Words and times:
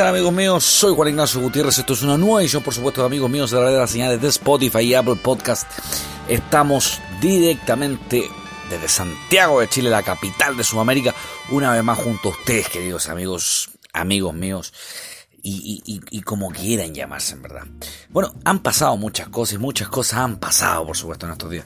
¿Cómo 0.00 0.06
están 0.08 0.16
amigos 0.16 0.32
míos? 0.32 0.64
Soy 0.64 0.94
Juan 0.94 1.08
Ignacio 1.10 1.42
Gutiérrez, 1.42 1.76
esto 1.76 1.92
es 1.92 2.00
una 2.00 2.16
nueva 2.16 2.40
edición 2.40 2.62
por 2.62 2.72
supuesto 2.72 3.02
de 3.02 3.06
amigos 3.06 3.28
míos 3.28 3.52
a 3.52 3.56
través 3.56 3.74
de 3.74 3.80
las 3.80 3.90
señales 3.90 4.18
de 4.18 4.28
Spotify 4.28 4.78
y 4.78 4.94
Apple 4.94 5.16
Podcast. 5.16 5.70
Estamos 6.26 6.98
directamente 7.20 8.26
desde 8.70 8.88
Santiago 8.88 9.60
de 9.60 9.68
Chile, 9.68 9.90
la 9.90 10.02
capital 10.02 10.56
de 10.56 10.64
Sudamérica, 10.64 11.14
una 11.50 11.72
vez 11.72 11.84
más 11.84 11.98
junto 11.98 12.30
a 12.30 12.32
ustedes 12.32 12.70
queridos 12.70 13.10
amigos, 13.10 13.72
amigos 13.92 14.32
míos 14.32 14.72
y, 15.42 15.82
y, 15.86 16.00
y, 16.10 16.20
como 16.22 16.50
quieran 16.50 16.94
llamarse 16.94 17.34
en 17.34 17.42
verdad. 17.42 17.62
Bueno, 18.10 18.34
han 18.44 18.60
pasado 18.60 18.96
muchas 18.96 19.28
cosas 19.28 19.58
muchas 19.58 19.88
cosas 19.88 20.20
han 20.20 20.36
pasado, 20.38 20.86
por 20.86 20.96
supuesto, 20.96 21.26
en 21.26 21.32
estos 21.32 21.50
días. 21.50 21.64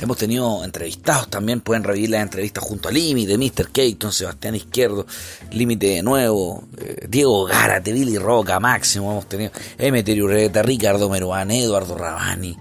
Hemos 0.00 0.16
tenido 0.16 0.64
entrevistados 0.64 1.28
también, 1.28 1.60
pueden 1.60 1.84
revivir 1.84 2.10
las 2.10 2.22
entrevistas 2.22 2.64
junto 2.64 2.88
a 2.88 2.92
Límite, 2.92 3.38
Mr. 3.38 3.68
Keaton, 3.70 4.12
Sebastián 4.12 4.54
Izquierdo, 4.54 5.06
Límite 5.52 5.86
de 5.86 6.02
nuevo, 6.02 6.64
eh, 6.78 7.06
Diego 7.08 7.44
Gárate, 7.44 7.92
Billy 7.92 8.18
Roca, 8.18 8.60
Máximo, 8.60 9.12
hemos 9.12 9.28
tenido 9.28 9.52
Emeterio 9.78 10.24
Ureta, 10.24 10.62
Ricardo 10.62 11.08
Meruán, 11.08 11.50
Eduardo 11.50 11.96
Rabani. 11.96 12.56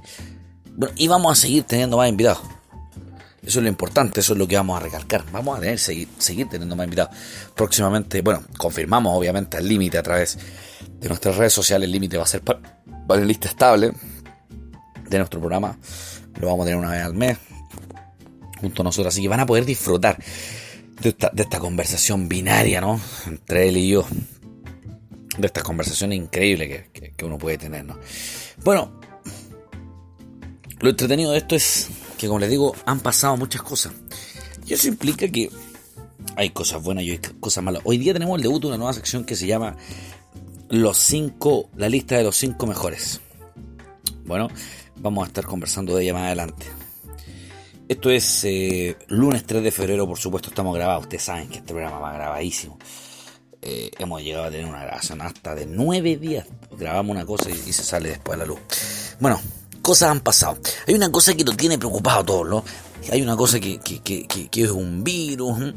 Bueno, 0.76 0.94
y 0.98 1.08
vamos 1.08 1.38
a 1.38 1.42
seguir 1.42 1.64
teniendo 1.64 1.98
más 1.98 2.10
invitados. 2.10 2.42
Eso 3.46 3.60
es 3.60 3.64
lo 3.64 3.70
importante, 3.70 4.22
eso 4.22 4.34
es 4.34 4.40
lo 4.40 4.48
que 4.48 4.56
vamos 4.56 4.80
a 4.80 4.84
recalcar. 4.84 5.26
Vamos 5.32 5.58
a 5.58 5.60
tener, 5.60 5.78
seguir, 5.78 6.08
seguir 6.18 6.48
teniendo 6.48 6.78
más 6.78 6.86
invitados. 6.86 7.16
Próximamente, 7.54 8.22
bueno, 8.22 8.44
confirmamos 8.58 9.18
obviamente 9.18 9.58
el 9.58 9.68
límite 9.68 9.98
a 9.98 10.04
través 10.04 10.38
de 11.00 11.08
nuestras 11.10 11.36
redes 11.36 11.52
sociales. 11.52 11.86
El 11.86 11.92
límite 11.92 12.18
va 12.18 12.24
a 12.24 12.28
ser 12.28 12.42
panelista 13.06 13.50
estable 13.50 13.92
de 15.10 15.18
nuestro 15.18 15.42
programa. 15.42 15.78
Lo 16.40 16.48
vamos 16.48 16.64
a 16.64 16.66
tener 16.68 16.80
una 16.80 16.92
vez 16.92 17.04
al 17.04 17.14
mes 17.16 17.38
junto 18.62 18.82
a 18.82 18.86
nosotros. 18.86 19.14
Así 19.14 19.22
que 19.22 19.28
van 19.28 19.42
a 19.42 19.46
poder 19.46 19.66
disfrutar 19.66 20.18
de 21.02 21.10
esta, 21.10 21.60
conversación 21.60 22.30
binaria, 22.30 22.80
¿no? 22.80 23.00
Entre 23.28 23.68
él 23.68 23.76
y 23.76 23.90
yo. 23.90 24.06
De 25.38 25.48
estas 25.48 25.64
conversaciones 25.64 26.18
increíbles 26.18 26.86
que, 26.94 27.12
que 27.12 27.26
uno 27.26 27.38
puede 27.38 27.58
tener, 27.58 27.84
¿no? 27.84 28.00
Bueno, 28.64 29.02
lo 30.80 30.90
entretenido 30.90 31.32
de 31.32 31.40
esto 31.40 31.56
es 31.56 31.90
que 32.24 32.30
como 32.30 32.40
les 32.40 32.50
digo, 32.50 32.74
han 32.86 33.02
pasado 33.02 33.36
muchas 33.36 33.62
cosas. 33.64 33.92
Y 34.66 34.74
eso 34.74 34.88
implica 34.88 35.28
que 35.28 35.50
hay 36.38 36.52
cosas 36.52 36.82
buenas 36.82 37.04
y 37.04 37.12
hay 37.12 37.18
cosas 37.18 37.62
malas. 37.62 37.82
Hoy 37.84 37.98
día 37.98 38.14
tenemos 38.14 38.38
el 38.38 38.44
debut 38.44 38.62
de 38.62 38.68
una 38.70 38.78
nueva 38.78 38.94
sección 38.94 39.26
que 39.26 39.36
se 39.36 39.46
llama 39.46 39.76
Los 40.70 40.98
cinco, 41.00 41.70
la 41.76 41.90
lista 41.90 42.16
de 42.16 42.24
los 42.24 42.38
cinco 42.38 42.66
mejores. 42.66 43.20
Bueno, 44.24 44.48
vamos 44.96 45.26
a 45.26 45.28
estar 45.28 45.44
conversando 45.44 45.98
de 45.98 46.04
ella 46.04 46.14
más 46.14 46.24
adelante. 46.28 46.66
Esto 47.90 48.10
es 48.10 48.46
eh, 48.46 48.96
lunes 49.10 49.44
3 49.46 49.62
de 49.62 49.72
febrero, 49.72 50.08
por 50.08 50.18
supuesto, 50.18 50.48
estamos 50.48 50.74
grabados. 50.76 51.04
Ustedes 51.04 51.24
saben 51.24 51.50
que 51.50 51.58
este 51.58 51.74
programa 51.74 52.00
va 52.00 52.14
grabadísimo. 52.14 52.80
Eh, 53.62 53.92
hemos 54.00 54.24
llegado 54.24 54.46
a 54.46 54.50
tener 54.50 54.66
una 54.66 54.82
grabación 54.84 55.22
hasta 55.22 55.56
de 55.56 55.66
nueve 55.66 56.16
días. 56.16 56.48
Grabamos 56.72 57.18
una 57.18 57.26
cosa 57.26 57.50
y, 57.50 57.54
y 57.54 57.74
se 57.74 57.84
sale 57.84 58.08
después 58.08 58.36
a 58.36 58.40
la 58.40 58.46
luz. 58.46 58.60
Bueno, 59.20 59.42
cosas 59.84 60.10
han 60.10 60.22
pasado. 60.22 60.58
Hay 60.88 60.96
una 60.96 61.12
cosa 61.12 61.36
que 61.36 61.44
nos 61.44 61.56
tiene 61.56 61.78
preocupado 61.78 62.22
a 62.22 62.26
todos, 62.26 62.50
¿no? 62.50 62.66
Hay 63.12 63.22
una 63.22 63.36
cosa 63.36 63.60
que, 63.60 63.80
que, 63.80 64.00
que, 64.02 64.64
es 64.64 64.72
un 64.72 65.04
virus. 65.04 65.76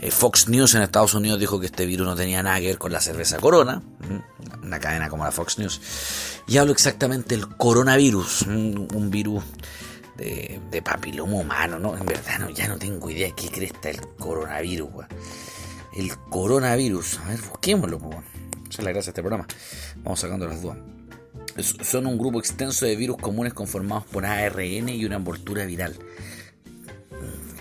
¿eh? 0.00 0.10
Fox 0.10 0.48
News 0.48 0.74
en 0.74 0.82
Estados 0.82 1.14
Unidos 1.14 1.38
dijo 1.38 1.60
que 1.60 1.66
este 1.66 1.84
virus 1.84 2.06
no 2.06 2.16
tenía 2.16 2.42
nada 2.42 2.58
que 2.60 2.68
ver 2.68 2.78
con 2.78 2.90
la 2.90 3.00
cerveza 3.00 3.38
Corona, 3.38 3.82
una 4.62 4.80
cadena 4.80 5.10
como 5.10 5.24
la 5.24 5.30
Fox 5.30 5.58
News. 5.58 5.80
Y 6.48 6.56
hablo 6.56 6.72
exactamente 6.72 7.36
del 7.36 7.46
coronavirus, 7.56 8.42
un 8.42 9.10
virus 9.10 9.44
de, 10.16 10.60
de, 10.70 10.82
papiloma 10.82 11.36
humano, 11.36 11.78
¿no? 11.78 11.96
En 11.96 12.06
verdad, 12.06 12.38
no, 12.38 12.50
ya 12.50 12.68
no 12.68 12.78
tengo 12.78 13.10
idea 13.10 13.28
de 13.28 13.34
qué 13.34 13.48
cresta 13.50 13.90
el 13.90 14.00
coronavirus. 14.18 14.88
El 15.94 16.16
coronavirus. 16.30 17.18
A 17.18 17.28
ver, 17.28 17.40
busquémoslo. 17.42 17.98
Esa 18.70 18.80
es 18.80 18.84
la 18.84 18.92
gracia 18.92 19.08
de 19.08 19.10
este 19.10 19.22
programa. 19.22 19.46
Vamos 19.96 20.20
sacando 20.20 20.48
las 20.48 20.62
dudas 20.62 20.78
son 21.58 22.06
un 22.06 22.18
grupo 22.18 22.38
extenso 22.38 22.86
de 22.86 22.96
virus 22.96 23.18
comunes 23.18 23.52
conformados 23.52 24.04
por 24.06 24.24
ARN 24.24 24.88
y 24.88 25.04
una 25.04 25.16
envoltura 25.16 25.64
viral. 25.66 25.96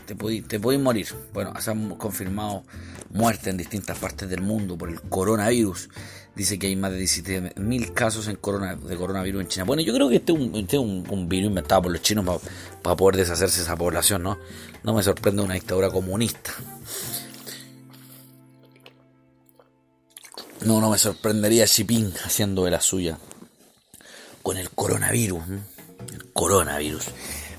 Te 0.05 0.15
podéis 0.59 0.81
morir. 0.81 1.07
Bueno, 1.33 1.53
se 1.61 1.71
han 1.71 1.95
confirmado 1.95 2.63
muertes 3.11 3.47
en 3.47 3.57
distintas 3.57 3.97
partes 3.97 4.29
del 4.29 4.41
mundo 4.41 4.77
por 4.77 4.89
el 4.89 5.01
coronavirus. 5.01 5.89
Dice 6.35 6.59
que 6.59 6.67
hay 6.67 6.75
más 6.75 6.91
de 6.91 6.99
17.000 7.01 7.93
casos 7.93 8.25
de 8.27 8.37
coronavirus 8.37 9.41
en 9.41 9.47
China. 9.47 9.65
Bueno, 9.65 9.83
yo 9.83 9.93
creo 9.93 10.09
que 10.09 10.17
este 10.17 10.33
es 10.33 10.39
un, 10.39 10.55
este 10.55 10.77
virus 10.77 11.49
inventado 11.49 11.83
por 11.83 11.91
los 11.91 12.01
chinos 12.01 12.25
para, 12.25 12.39
para 12.81 12.95
poder 12.95 13.17
deshacerse 13.17 13.59
de 13.59 13.63
esa 13.63 13.75
población, 13.75 14.23
¿no? 14.23 14.37
No 14.83 14.93
me 14.93 15.03
sorprende 15.03 15.41
una 15.41 15.53
dictadura 15.53 15.89
comunista. 15.89 16.51
No, 20.65 20.79
no 20.79 20.89
me 20.89 20.97
sorprendería 20.97 21.65
Xi 21.65 21.85
Jinping 21.85 22.13
haciendo 22.23 22.65
de 22.65 22.71
la 22.71 22.81
suya 22.81 23.17
con 24.41 24.57
el 24.57 24.69
coronavirus. 24.69 25.43
El 26.13 26.25
coronavirus. 26.33 27.05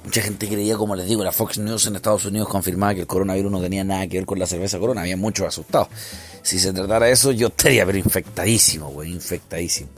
Mucha 0.05 0.23
gente 0.23 0.49
creía, 0.49 0.77
como 0.77 0.97
les 0.97 1.07
digo, 1.07 1.23
la 1.23 1.31
Fox 1.31 1.59
News 1.59 1.87
en 1.87 1.97
Estados 1.97 2.25
Unidos 2.25 2.49
confirmaba 2.49 2.95
que 2.95 3.03
el 3.03 3.07
coronavirus 3.07 3.53
no 3.53 3.61
tenía 3.61 3.85
nada 3.85 4.07
que 4.09 4.19
ver 4.19 4.27
con 4.27 4.39
la 4.39 4.47
cerveza 4.47 4.79
corona. 4.79 5.03
Había 5.03 5.17
muchos 5.17 5.47
asustados. 5.47 5.89
Si 6.43 6.59
se 6.59 6.73
tratara 6.73 7.07
de 7.07 7.13
eso, 7.13 7.31
yo 7.31 7.49
estaría 7.49 7.87
pero 7.87 7.99
infectadísimo, 7.99 8.89
güey, 8.89 9.13
infectadísimo. 9.13 9.91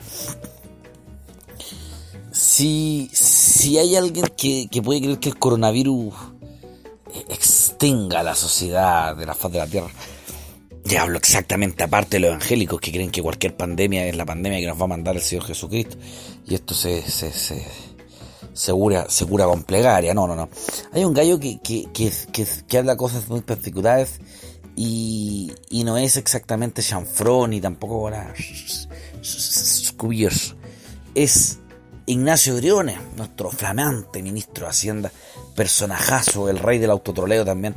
Si, 2.33 3.11
si 3.12 3.78
hay 3.78 3.97
alguien 3.97 4.27
que, 4.37 4.69
que 4.71 4.83
puede 4.83 5.00
creer 5.00 5.19
que 5.19 5.31
el 5.31 5.39
coronavirus 5.39 6.15
extinga 7.28 8.23
la 8.23 8.34
sociedad 8.34 9.17
de 9.17 9.25
la 9.25 9.34
faz 9.34 9.53
de 9.53 9.59
la 9.59 9.67
Tierra, 9.67 9.91
ya 10.84 11.03
hablo 11.03 11.17
exactamente 11.17 11.83
aparte 11.83 12.17
de 12.17 12.21
los 12.21 12.28
evangélicos 12.31 12.81
que 12.81 12.93
creen 12.93 13.11
que 13.11 13.22
cualquier 13.22 13.56
pandemia 13.56 14.06
es 14.06 14.17
la 14.17 14.27
pandemia 14.27 14.61
que 14.61 14.67
nos 14.67 14.78
va 14.78 14.84
a 14.84 14.89
mandar 14.89 15.17
el 15.17 15.22
Señor 15.22 15.45
Jesucristo. 15.45 15.97
Y 16.47 16.55
esto 16.55 16.75
se, 16.75 17.00
se, 17.03 17.33
se, 17.33 17.65
se, 18.53 18.72
cura, 18.72 19.06
se 19.09 19.25
cura 19.25 19.47
con 19.47 19.62
plegaria. 19.62 20.12
No, 20.12 20.27
no, 20.27 20.37
no. 20.37 20.50
Hay 20.93 21.05
un 21.05 21.15
gallo 21.15 21.41
que, 21.41 21.59
que, 21.61 21.87
que, 21.93 22.12
que, 22.33 22.47
que 22.69 22.78
habla 22.78 22.97
cosas 22.97 23.28
muy 23.28 23.41
particulares 23.41 24.21
y, 24.77 25.53
y 25.71 25.84
no 25.84 25.97
es 25.97 26.19
exactamente 26.19 26.83
chanfrón 26.83 27.50
ni 27.50 27.61
tampoco 27.61 27.94
ahora. 27.94 28.34
Es 31.15 31.59
Ignacio 32.06 32.56
Briones, 32.56 32.99
nuestro 33.17 33.50
flamante 33.50 34.23
ministro 34.23 34.67
de 34.67 34.71
Hacienda, 34.71 35.12
personajazo, 35.56 36.50
el 36.50 36.59
rey 36.59 36.78
del 36.78 36.91
autotroleo 36.91 37.44
también. 37.44 37.75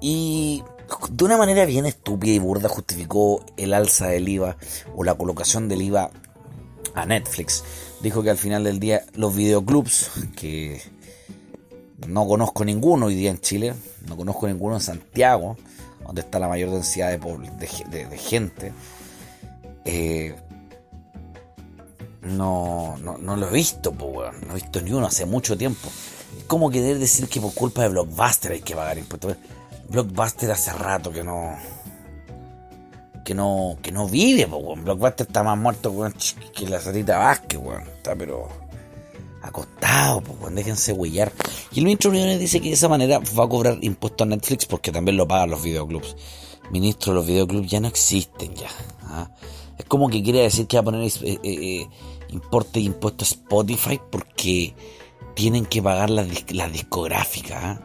Y 0.00 0.64
de 1.10 1.24
una 1.24 1.36
manera 1.36 1.64
bien 1.64 1.86
estúpida 1.86 2.32
y 2.32 2.38
burda 2.38 2.68
justificó 2.68 3.44
el 3.56 3.74
alza 3.74 4.08
del 4.08 4.28
IVA 4.28 4.56
o 4.94 5.04
la 5.04 5.14
colocación 5.14 5.68
del 5.68 5.82
IVA 5.82 6.10
a 6.94 7.06
Netflix. 7.06 7.64
Dijo 8.02 8.22
que 8.22 8.30
al 8.30 8.38
final 8.38 8.64
del 8.64 8.80
día 8.80 9.04
los 9.14 9.34
videoclubs, 9.34 10.10
que 10.36 10.82
no 12.06 12.26
conozco 12.26 12.64
ninguno 12.64 13.06
hoy 13.06 13.14
día 13.14 13.30
en 13.30 13.40
Chile, 13.40 13.74
no 14.06 14.16
conozco 14.16 14.48
ninguno 14.48 14.74
en 14.76 14.80
Santiago, 14.80 15.56
donde 16.04 16.22
está 16.22 16.38
la 16.38 16.48
mayor 16.48 16.70
densidad 16.70 17.10
de, 17.10 18.18
gente, 18.18 18.72
eh, 19.84 20.34
no, 22.22 22.96
no, 22.98 23.18
no, 23.18 23.36
lo 23.36 23.48
he 23.48 23.52
visto, 23.52 23.92
po, 23.92 24.24
no 24.46 24.52
he 24.52 24.54
visto 24.54 24.80
ni 24.80 24.92
uno 24.92 25.06
hace 25.06 25.26
mucho 25.26 25.56
tiempo. 25.56 25.88
Es 26.38 26.44
como 26.44 26.70
querer 26.70 26.98
decir 26.98 27.28
que 27.28 27.40
por 27.40 27.54
culpa 27.54 27.82
de 27.82 27.88
Blockbuster 27.88 28.52
hay 28.52 28.60
que 28.60 28.74
pagar 28.74 28.98
impuestos. 28.98 29.36
Blockbuster 29.92 30.50
hace 30.50 30.72
rato 30.72 31.12
que 31.12 31.22
no. 31.22 31.54
Que 33.24 33.34
no, 33.34 33.76
que 33.82 33.92
no 33.92 34.08
vive, 34.08 34.46
weón. 34.46 34.84
Blockbuster 34.84 35.26
está 35.26 35.42
más 35.42 35.58
muerto 35.58 35.90
weón, 35.90 36.14
que 36.54 36.66
la 36.66 36.80
Sarita 36.80 37.18
Vázquez, 37.18 37.60
weón. 37.60 37.82
Está 37.82 38.16
pero 38.16 38.48
acostado, 39.42 40.22
pues, 40.22 40.40
weón. 40.40 40.54
Déjense 40.54 40.94
huellar. 40.94 41.30
Y 41.72 41.80
el 41.80 41.84
ministro 41.84 42.10
Briones 42.10 42.40
dice 42.40 42.60
que 42.60 42.68
de 42.68 42.74
esa 42.74 42.88
manera 42.88 43.20
va 43.38 43.44
a 43.44 43.48
cobrar 43.48 43.76
impuestos 43.82 44.26
a 44.26 44.30
Netflix 44.30 44.64
porque 44.64 44.90
también 44.90 45.18
lo 45.18 45.28
pagan 45.28 45.50
los 45.50 45.62
videoclubs. 45.62 46.16
Ministro, 46.70 47.12
los 47.12 47.26
videoclubs 47.26 47.70
ya 47.70 47.80
no 47.80 47.88
existen 47.88 48.54
ya. 48.54 48.70
¿ah? 49.02 49.30
Es 49.76 49.84
como 49.84 50.08
que 50.08 50.22
quiere 50.22 50.40
decir 50.40 50.66
que 50.66 50.78
va 50.78 50.80
a 50.80 50.84
poner 50.84 51.02
eh, 51.02 51.12
eh, 51.22 51.38
eh, 51.42 51.88
importe 52.30 52.78
e 52.78 52.82
impuestos 52.82 53.32
a 53.32 53.34
Spotify 53.34 54.00
porque 54.10 54.74
tienen 55.34 55.66
que 55.66 55.82
pagar 55.82 56.08
las 56.08 56.50
la 56.50 56.70
discográficas. 56.70 57.62
¿ah? 57.62 57.80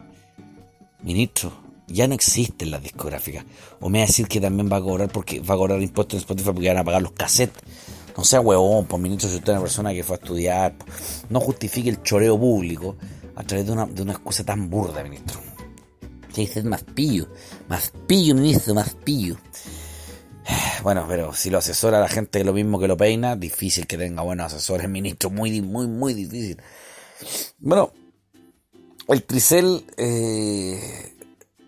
Ministro, 1.02 1.67
ya 1.88 2.06
no 2.06 2.14
existen 2.14 2.70
las 2.70 2.82
discográficas. 2.82 3.44
O 3.80 3.88
me 3.88 3.98
va 3.98 4.04
a 4.04 4.06
decir 4.06 4.28
que 4.28 4.40
también 4.40 4.70
va 4.70 4.76
a 4.76 4.82
cobrar 4.82 5.10
porque 5.10 5.40
va 5.40 5.54
a 5.54 5.58
cobrar 5.58 5.80
impuestos 5.82 6.14
en 6.14 6.20
Spotify 6.20 6.50
porque 6.52 6.68
van 6.68 6.78
a 6.78 6.84
pagar 6.84 7.02
los 7.02 7.12
cassettes. 7.12 7.62
No 8.16 8.24
sea 8.24 8.40
huevón, 8.40 8.86
por 8.86 9.00
ministro, 9.00 9.28
si 9.28 9.36
usted 9.36 9.52
es 9.52 9.56
una 9.56 9.62
persona 9.62 9.92
que 9.92 10.02
fue 10.02 10.16
a 10.16 10.18
estudiar, 10.18 10.74
no 11.30 11.40
justifique 11.40 11.88
el 11.88 12.02
choreo 12.02 12.38
público 12.38 12.96
a 13.36 13.44
través 13.44 13.66
de 13.66 13.72
una, 13.72 13.86
de 13.86 14.02
una 14.02 14.12
excusa 14.12 14.44
tan 14.44 14.68
burda, 14.68 15.02
ministro. 15.04 15.40
Que 16.34 16.46
ser 16.46 16.64
más 16.64 16.82
pillo, 16.82 17.28
más 17.68 17.92
pillo, 18.06 18.34
ministro, 18.34 18.74
más 18.74 18.94
pillo. 18.94 19.36
Bueno, 20.82 21.04
pero 21.08 21.34
si 21.34 21.50
lo 21.50 21.58
asesora 21.58 22.00
la 22.00 22.08
gente 22.08 22.42
lo 22.44 22.52
mismo 22.52 22.78
que 22.78 22.86
lo 22.86 22.96
peina, 22.96 23.36
difícil 23.36 23.86
que 23.86 23.98
tenga 23.98 24.22
buenos 24.22 24.52
asesores, 24.52 24.88
ministro, 24.88 25.28
muy, 25.28 25.60
muy, 25.60 25.88
muy 25.88 26.14
difícil. 26.14 26.56
Bueno, 27.58 27.92
el 29.08 29.24
Tricel 29.24 29.84
eh, 29.96 31.14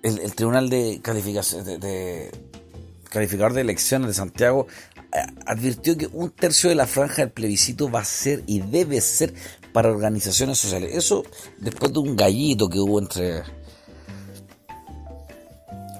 el, 0.02 0.34
Tribunal 0.34 0.68
de 0.70 1.00
Calificación 1.02 1.64
de, 1.64 1.78
de, 1.78 2.30
Calificador 3.08 3.52
de 3.52 3.62
Elecciones 3.62 4.08
de 4.08 4.14
Santiago 4.14 4.66
advirtió 5.46 5.96
que 5.96 6.08
un 6.12 6.30
tercio 6.30 6.70
de 6.70 6.76
la 6.76 6.86
franja 6.86 7.22
del 7.22 7.30
plebiscito 7.30 7.90
va 7.90 8.00
a 8.00 8.04
ser 8.04 8.42
y 8.46 8.60
debe 8.60 9.00
ser 9.00 9.34
para 9.72 9.90
organizaciones 9.90 10.58
sociales. 10.58 10.92
Eso 10.94 11.24
después 11.58 11.92
de 11.92 11.98
un 11.98 12.16
gallito 12.16 12.68
que 12.68 12.78
hubo 12.78 13.00
entre 13.00 13.42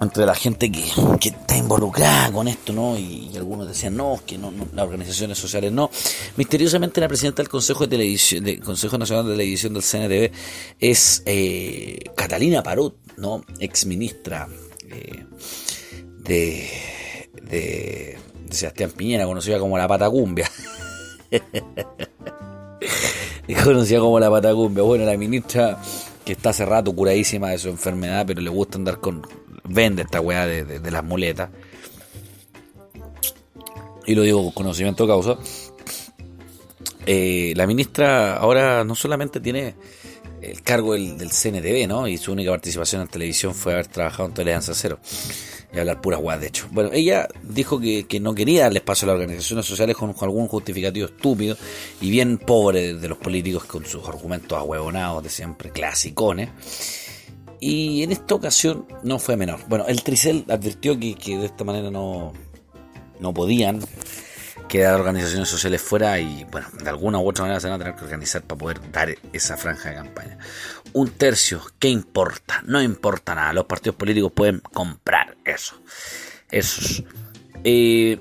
entre 0.01 0.25
la 0.25 0.35
gente 0.35 0.73
que, 0.73 0.83
está 1.21 1.57
involucrada 1.57 2.33
con 2.33 2.49
esto, 2.49 2.73
¿no? 2.73 2.99
Y, 2.99 3.31
algunos 3.37 3.69
decían, 3.69 3.97
no, 3.97 4.21
que 4.25 4.39
no, 4.39 4.53
las 4.75 4.85
organizaciones 4.85 5.39
sociales 5.39 5.73
no. 5.73 5.91
Misteriosamente 6.37 7.01
la 7.01 7.09
presidenta 7.09 7.43
del 7.43 7.51
Consejo 7.51 7.85
de 7.85 7.91
Televisión, 7.91 8.45
del 8.45 8.61
Consejo 8.61 8.97
Nacional 8.97 9.27
de 9.27 9.33
Televisión 9.33 9.75
del 9.75 9.83
CNTV 9.83 10.31
es 10.79 11.23
eh, 11.27 11.99
Catalina 12.17 12.63
Parot, 12.63 12.97
¿no? 13.19 13.45
Ex 13.59 13.85
ministra 13.87 14.49
eh, 14.89 15.27
de, 16.19 16.71
de, 17.43 18.19
de 18.47 18.55
Sebastián 18.55 18.93
Piñera, 18.93 19.27
conocida 19.27 19.59
como 19.59 19.77
la 19.77 19.87
Patacumbia. 19.87 20.51
conocida 23.65 24.01
como 24.01 24.19
la 24.19 24.31
Patacumbia. 24.31 24.83
Bueno, 24.83 25.05
la 25.05 25.17
ministra 25.17 25.79
que 26.25 26.33
está 26.33 26.51
hace 26.51 26.65
rato 26.65 26.95
curadísima 26.95 27.51
de 27.51 27.59
su 27.59 27.69
enfermedad, 27.69 28.25
pero 28.27 28.41
le 28.41 28.51
gusta 28.51 28.79
andar 28.79 29.01
con 29.01 29.23
vende 29.71 30.03
esta 30.03 30.21
weá 30.21 30.47
de, 30.47 30.91
las 30.91 31.05
muletas. 31.05 31.51
Y 34.07 34.15
lo 34.15 34.23
digo 34.23 34.43
con 34.45 34.53
conocimiento 34.53 35.05
de 35.05 35.09
causa. 35.09 35.39
Eh, 37.07 37.53
la 37.57 37.67
ministra 37.67 38.37
ahora 38.37 38.85
no 38.85 38.95
solamente 38.95 39.41
tiene 39.41 39.75
el 40.43 40.63
cargo 40.63 40.95
del, 40.95 41.17
del, 41.19 41.31
CNTV, 41.31 41.89
¿no? 41.89 42.09
Y 42.09 42.19
su 42.19 42.33
única 42.33 42.51
participación 42.51 43.03
en 43.03 43.09
televisión 43.09 43.55
fue 43.55 43.73
haber 43.73 43.87
trabajado 43.87 44.29
en 44.29 44.35
Tolerancia 44.35 44.75
Cero 44.75 44.99
y 45.73 45.79
hablar 45.79 46.01
pura 46.01 46.19
weá, 46.19 46.39
de 46.39 46.49
hecho. 46.49 46.67
Bueno, 46.71 46.91
ella 46.93 47.29
dijo 47.43 47.81
que, 47.81 48.21
no 48.21 48.35
quería 48.35 48.63
darle 48.63 48.79
espacio 48.79 49.07
a 49.07 49.13
las 49.13 49.21
organizaciones 49.21 49.67
sociales 49.67 49.97
con, 49.97 50.15
algún 50.21 50.49
justificativo 50.49 51.07
estúpido 51.07 51.57
y 52.01 52.11
bien 52.11 52.39
pobre 52.39 52.95
de, 52.95 53.09
los 53.09 53.19
políticos 53.19 53.65
con 53.65 53.85
sus 53.85 54.07
argumentos 54.09 54.59
ahuevonados 54.59 55.23
de 55.23 55.31
siempre, 55.31 55.71
clasicones. 55.71 56.49
Y 57.61 58.03
en 58.03 58.13
esta 58.13 58.35
ocasión 58.35 58.87
no 59.03 59.19
fue 59.19 59.37
menor. 59.37 59.61
Bueno, 59.69 59.85
el 59.87 60.03
Tricel 60.03 60.47
advirtió 60.49 60.99
que, 60.99 61.15
de 61.37 61.45
esta 61.45 61.63
manera 61.63 61.91
no, 61.91 62.33
no 63.21 63.35
podían 63.35 63.81
quedar 64.67 64.95
organizaciones 64.95 65.49
sociales 65.49 65.83
fuera 65.83 66.19
y, 66.21 66.45
bueno, 66.45 66.69
de 66.83 66.89
alguna 66.89 67.19
u 67.19 67.29
otra 67.29 67.43
manera 67.43 67.61
se 67.61 67.69
van 67.69 67.75
a 67.75 67.85
tener 67.85 67.97
que 67.97 68.05
organizar 68.05 68.43
para 68.43 68.59
poder 68.59 68.93
dar 68.93 69.15
esa 69.33 69.57
franja 69.57 69.91
de 69.91 69.97
campaña. 69.97 70.39
Un 70.93 71.11
tercio, 71.11 71.61
¿qué 71.79 71.89
importa? 71.89 72.63
No 72.65 72.81
importa 72.81 73.35
nada. 73.35 73.53
Los 73.53 73.67
partidos 73.67 73.97
políticos 73.97 74.33
pueden 74.35 74.61
comprar 74.61 75.37
eso. 75.45 75.75
Eso. 76.51 77.05
Eh, 77.63 78.19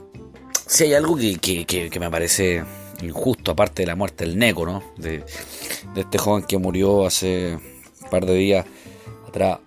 si 0.67 0.83
hay 0.83 0.93
algo 0.95 1.15
que, 1.15 1.97
me 1.99 2.11
parece 2.11 2.63
injusto, 3.01 3.51
aparte 3.51 3.83
de 3.83 3.87
la 3.87 3.95
muerte 3.95 4.25
del 4.25 4.37
Neco, 4.37 4.65
¿no? 4.65 4.83
De, 4.97 5.23
de 5.93 6.01
este 6.01 6.17
joven 6.17 6.43
que 6.43 6.57
murió 6.57 7.05
hace 7.05 7.57
un 8.01 8.09
par 8.09 8.25
de 8.25 8.33
días 8.33 8.65
atrás. 9.29 9.59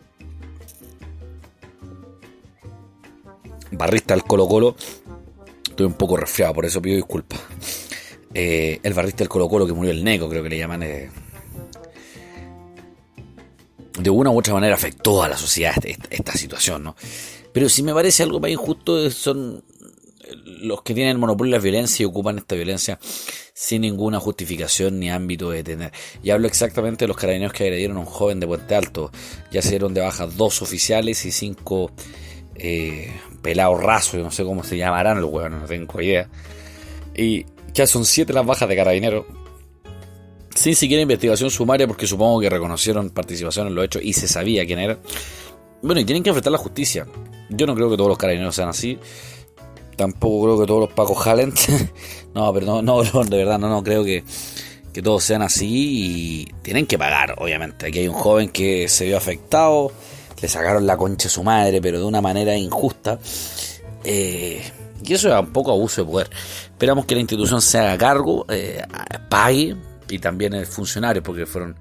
Barrista 3.73 4.15
del 4.15 4.25
Colo 4.25 4.47
Colo. 4.47 4.77
Estoy 5.69 5.87
un 5.87 5.95
poco 5.95 6.17
resfriado, 6.17 6.55
por 6.55 6.67
eso 6.67 6.83
pido 6.83 6.97
disculpas. 6.97 7.41
Eh, 8.35 8.81
el 8.83 8.95
barrista 8.95 9.19
del 9.19 9.29
Colo 9.29 9.49
Colo 9.49 9.67
que 9.67 9.73
murió 9.73 9.91
el 9.91 10.05
Neco, 10.05 10.29
creo 10.29 10.43
que 10.43 10.49
le 10.51 10.59
llaman. 10.59 10.83
Eh, 10.83 11.11
de 13.99 14.11
una 14.11 14.31
u 14.31 14.39
otra 14.39 14.55
manera 14.55 14.75
afectó 14.75 15.23
a 15.23 15.29
la 15.29 15.37
sociedad 15.37 15.75
esta, 16.11 16.33
situación, 16.33 16.83
¿no? 16.83 16.97
Pero 17.53 17.69
si 17.69 17.83
me 17.83 17.93
parece 17.93 18.23
algo 18.23 18.41
más 18.41 18.51
injusto 18.51 19.11
son 19.11 19.63
los 20.63 20.83
que 20.83 20.95
tienen 20.95 21.19
monopolio 21.19 21.53
de 21.53 21.59
la 21.59 21.63
violencia 21.63 22.03
y 22.03 22.07
ocupan 22.07 22.39
esta 22.39 22.55
violencia 22.55 22.99
sin 23.55 23.83
ninguna 23.83 24.19
justificación 24.21 24.99
ni 24.99 25.11
ámbito 25.11 25.51
de 25.51 25.63
tener. 25.63 25.93
Y 26.23 26.31
hablo 26.31 26.47
exactamente 26.47 27.05
de 27.05 27.09
los 27.09 27.17
carabineros 27.17 27.53
que 27.53 27.65
agredieron 27.65 27.97
a 27.97 28.01
un 28.01 28.07
joven 28.07 28.41
de 28.41 28.47
Puente 28.47 28.75
Alto. 28.75 29.11
Ya 29.51 29.63
se 29.63 29.71
dieron 29.71 29.95
de 29.95 30.01
baja 30.01 30.27
dos 30.27 30.63
oficiales 30.63 31.25
y 31.27 31.33
cinco 31.33 31.91
eh, 32.55 33.13
pelados 33.43 33.83
rasos, 33.83 34.21
no 34.21 34.31
sé 34.31 34.45
cómo 34.45 34.63
se 34.63 34.77
llamarán 34.77 35.21
los 35.21 35.31
huevos, 35.31 35.51
no 35.51 35.67
tengo 35.67 36.01
idea. 36.01 36.29
Y 37.15 37.45
ya 37.75 37.87
son 37.87 38.05
siete 38.05 38.33
las 38.33 38.47
bajas 38.47 38.69
de 38.69 38.77
carabineros. 38.77 39.27
Sin 40.55 40.77
siquiera 40.77 41.03
investigación 41.03 41.51
sumaria, 41.51 41.87
porque 41.87 42.07
supongo 42.07 42.41
que 42.41 42.51
reconocieron 42.51 43.11
participación 43.11 43.69
en 43.69 43.75
los 43.75 43.85
hechos 43.87 44.03
y 44.05 44.13
se 44.13 44.29
sabía 44.29 44.67
quién 44.67 44.79
era. 44.79 44.99
Bueno, 45.83 46.01
y 46.01 46.05
tienen 46.05 46.23
que 46.23 46.31
enfrentar 46.31 46.53
la 46.53 46.59
justicia. 46.59 47.07
Yo 47.49 47.67
no 47.67 47.75
creo 47.75 47.91
que 47.91 47.97
todos 47.97 48.09
los 48.09 48.19
carabineros 48.19 48.55
sean 48.55 48.69
así. 48.69 48.99
Tampoco 50.03 50.43
creo 50.43 50.59
que 50.59 50.67
todos 50.67 50.81
los 50.81 50.93
pacos 50.93 51.17
jalen. 51.17 51.55
no, 52.35 52.53
pero 52.53 52.83
no, 52.83 53.03
de 53.05 53.37
verdad, 53.37 53.57
no, 53.57 53.69
no 53.69 53.85
creo 53.85 54.03
que, 54.03 54.25
que 54.93 55.01
todos 55.01 55.23
sean 55.23 55.43
así 55.43 55.69
y 55.71 56.45
tienen 56.61 56.87
que 56.87 56.99
pagar, 56.99 57.37
obviamente. 57.39 57.87
Aquí 57.87 58.01
hay 58.01 58.09
un 58.09 58.15
joven 58.15 58.49
que 58.49 58.89
se 58.89 59.05
vio 59.05 59.17
afectado, 59.17 59.93
le 60.41 60.49
sacaron 60.49 60.89
la 60.89 60.97
concha 60.97 61.29
a 61.29 61.31
su 61.31 61.45
madre, 61.45 61.81
pero 61.81 62.01
de 62.01 62.05
una 62.05 62.21
manera 62.21 62.57
injusta. 62.57 63.21
Eh, 64.03 64.61
y 65.05 65.15
eso 65.15 65.33
es 65.33 65.41
un 65.41 65.53
poco 65.53 65.71
abuso 65.71 66.05
de 66.05 66.11
poder. 66.11 66.31
Esperamos 66.65 67.07
que 67.07 67.15
la 67.15 67.21
institución 67.21 67.63
se 67.63 67.79
haga 67.79 67.97
cargo, 67.97 68.45
eh, 68.49 68.83
pague 69.29 69.77
y 70.09 70.19
también 70.19 70.53
el 70.55 70.67
funcionario, 70.67 71.23
porque 71.23 71.47
fueron 71.47 71.77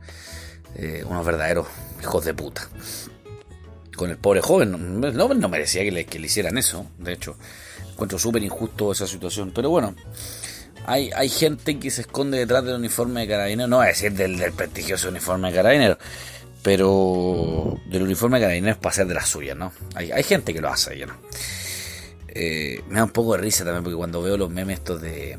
eh, 0.75 1.03
unos 1.07 1.25
verdaderos 1.25 1.65
hijos 1.99 2.23
de 2.23 2.35
puta. 2.35 2.69
Con 3.95 4.11
el 4.11 4.17
pobre 4.17 4.41
joven, 4.41 4.99
no, 5.01 5.11
no 5.11 5.49
merecía 5.49 5.81
que 5.81 5.91
le, 5.91 6.05
que 6.05 6.19
le 6.19 6.27
hicieran 6.27 6.59
eso, 6.59 6.85
de 6.99 7.13
hecho. 7.13 7.35
Encuentro 8.01 8.17
súper 8.17 8.41
injusto 8.41 8.91
esa 8.91 9.05
situación. 9.05 9.51
Pero 9.53 9.69
bueno, 9.69 9.93
hay, 10.87 11.11
hay 11.15 11.29
gente 11.29 11.77
que 11.77 11.91
se 11.91 12.01
esconde 12.01 12.39
detrás 12.39 12.65
del 12.65 12.73
uniforme 12.73 13.21
de 13.21 13.27
carabinero. 13.27 13.67
No 13.67 13.77
voy 13.77 13.85
a 13.85 13.89
decir 13.89 14.11
del, 14.13 14.39
prestigioso 14.53 15.09
uniforme 15.09 15.49
de 15.49 15.55
carabinero. 15.55 15.97
Pero 16.63 17.79
del 17.85 18.01
uniforme 18.01 18.39
de 18.39 18.45
carabinero 18.45 18.71
es 18.71 18.77
para 18.77 18.89
hacer 18.89 19.05
de 19.05 19.13
las 19.13 19.29
suyas, 19.29 19.55
¿no? 19.55 19.71
Hay, 19.93 20.11
hay 20.11 20.23
gente 20.23 20.51
que 20.51 20.61
lo 20.61 20.69
hace, 20.69 21.05
¿no? 21.05 21.13
Eh, 22.27 22.81
me 22.89 22.95
da 22.95 23.03
un 23.03 23.11
poco 23.11 23.33
de 23.33 23.41
risa 23.43 23.63
también 23.63 23.83
porque 23.83 23.97
cuando 23.97 24.19
veo 24.23 24.35
los 24.35 24.49
memes 24.49 24.79
estos 24.79 24.99
de... 24.99 25.37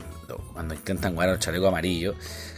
Cuando 0.52 0.72
intentan 0.72 1.16
guardar 1.16 1.34
el 1.34 1.40
chaleco 1.40 1.66
amarillo, 1.66 2.14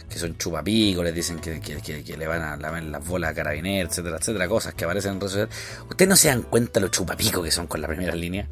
que 0.07 0.19
son 0.19 0.37
chupapicos, 0.37 1.03
les 1.03 1.15
dicen 1.15 1.39
que, 1.39 1.59
que, 1.59 2.15
le 2.15 2.27
van 2.27 2.43
a 2.43 2.57
lavar 2.57 2.83
las 2.83 3.03
bolas 3.07 3.31
a 3.31 3.33
carabineros, 3.33 3.89
etcétera, 3.89 4.17
etcétera, 4.17 4.47
cosas 4.47 4.75
que 4.75 4.85
aparecen 4.85 5.13
en 5.13 5.19
redes 5.19 5.31
sociales. 5.31 5.55
¿Ustedes 5.89 6.07
no 6.07 6.15
se 6.15 6.27
dan 6.27 6.43
cuenta 6.43 6.79
los 6.79 6.91
chupapicos 6.91 7.43
que 7.43 7.49
son 7.49 7.65
con 7.65 7.81
la 7.81 7.87
primera 7.87 8.13
línea? 8.13 8.47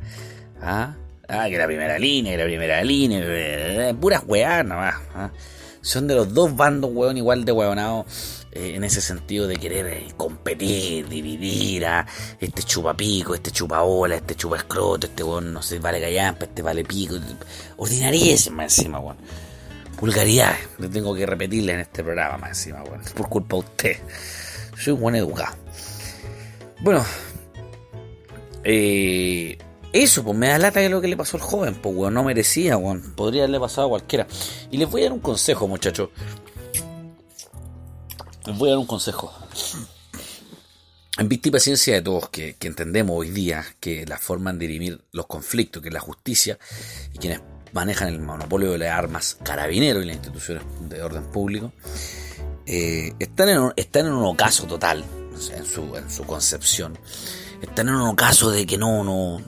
¿Ah? 0.59 0.95
Ah, 1.27 1.47
que 1.49 1.57
la 1.57 1.65
primera 1.65 1.97
línea, 1.97 2.33
que 2.33 2.37
la 2.37 2.45
primera 2.45 2.83
línea, 2.83 3.93
puras 3.93 4.23
weas 4.27 4.65
nomás. 4.65 4.95
¿ah? 5.15 5.31
Son 5.81 6.07
de 6.07 6.15
los 6.15 6.33
dos 6.33 6.55
bandos, 6.55 6.91
weón, 6.93 7.17
igual 7.17 7.45
de 7.45 7.51
weonados. 7.51 8.43
Eh, 8.51 8.75
en 8.75 8.83
ese 8.83 9.01
sentido 9.01 9.47
de 9.47 9.55
querer 9.55 9.87
eh, 9.87 10.13
competir, 10.15 11.09
dividir 11.09 11.87
a 11.87 12.05
este 12.39 12.61
chupapico, 12.61 13.33
este 13.33 13.49
chupaola, 13.49 14.15
este 14.15 14.35
chupa 14.35 14.57
escroto, 14.57 15.07
este 15.07 15.23
weón, 15.23 15.51
no 15.51 15.63
sé, 15.63 15.79
vale 15.79 15.99
gallampa, 15.99 16.45
este 16.45 16.61
vale 16.61 16.83
pico. 16.83 17.15
Ordinarías 17.77 18.51
más 18.51 18.77
encima, 18.77 18.99
weón. 18.99 19.17
Vulgaridad, 19.99 20.55
le 20.77 20.89
tengo 20.89 21.15
que 21.15 21.25
repetirle 21.25 21.73
en 21.73 21.79
este 21.79 22.03
programa 22.03 22.37
más 22.37 22.49
encima, 22.49 22.83
weón. 22.83 23.01
Por 23.15 23.27
culpa 23.27 23.55
de 23.55 23.59
usted. 23.61 23.97
Soy 24.77 24.93
un 24.93 24.99
buen 24.99 25.15
educado. 25.15 25.55
Bueno, 26.81 27.03
eh, 28.63 29.57
eso, 29.93 30.23
pues 30.23 30.35
me 30.35 30.47
da 30.47 30.57
lata 30.57 30.79
de 30.79 30.89
lo 30.89 30.99
que 30.99 31.07
le 31.07 31.15
pasó 31.15 31.37
al 31.37 31.43
joven, 31.43 31.75
pues 31.75 31.95
weón, 31.95 32.15
no 32.15 32.23
merecía, 32.23 32.77
weón. 32.77 33.13
Podría 33.15 33.43
haberle 33.43 33.59
pasado 33.59 33.87
a 33.87 33.89
cualquiera. 33.91 34.27
Y 34.71 34.77
les 34.77 34.89
voy 34.89 35.01
a 35.01 35.03
dar 35.05 35.13
un 35.13 35.19
consejo, 35.19 35.67
muchachos. 35.67 36.09
Les 38.47 38.57
voy 38.57 38.69
a 38.69 38.71
dar 38.71 38.79
un 38.79 38.87
consejo. 38.87 39.31
En 41.19 41.29
vista 41.29 41.49
y 41.49 41.51
paciencia 41.51 41.93
de 41.93 42.01
todos 42.01 42.29
que, 42.29 42.57
entendemos 42.61 43.15
hoy 43.15 43.29
día 43.29 43.63
que 43.79 44.03
la 44.07 44.17
forma 44.17 44.51
de 44.51 44.57
dirimir 44.57 44.99
los 45.11 45.27
conflictos, 45.27 45.83
que 45.83 45.89
es 45.89 45.93
la 45.93 45.99
justicia, 45.99 46.57
y 47.13 47.19
quienes 47.19 47.41
manejan 47.71 48.07
el 48.07 48.19
monopolio 48.19 48.71
de 48.71 48.79
las 48.79 48.97
armas 48.97 49.37
carabineros 49.43 50.03
y 50.03 50.07
las 50.07 50.15
instituciones 50.15 50.63
de 50.89 51.03
orden 51.03 51.25
público, 51.25 51.71
eh, 52.65 53.13
están, 53.19 53.49
en 53.49 53.59
un, 53.59 53.73
están 53.75 54.07
en 54.07 54.13
un 54.13 54.25
ocaso 54.25 54.65
total, 54.65 55.05
en, 55.55 55.65
su, 55.67 55.95
en 55.95 56.09
su 56.09 56.23
concepción. 56.23 56.97
Están 57.61 57.89
en 57.89 57.95
un 57.95 58.09
ocaso 58.09 58.49
de 58.49 58.65
que 58.65 58.79
no, 58.79 59.03
no, 59.03 59.39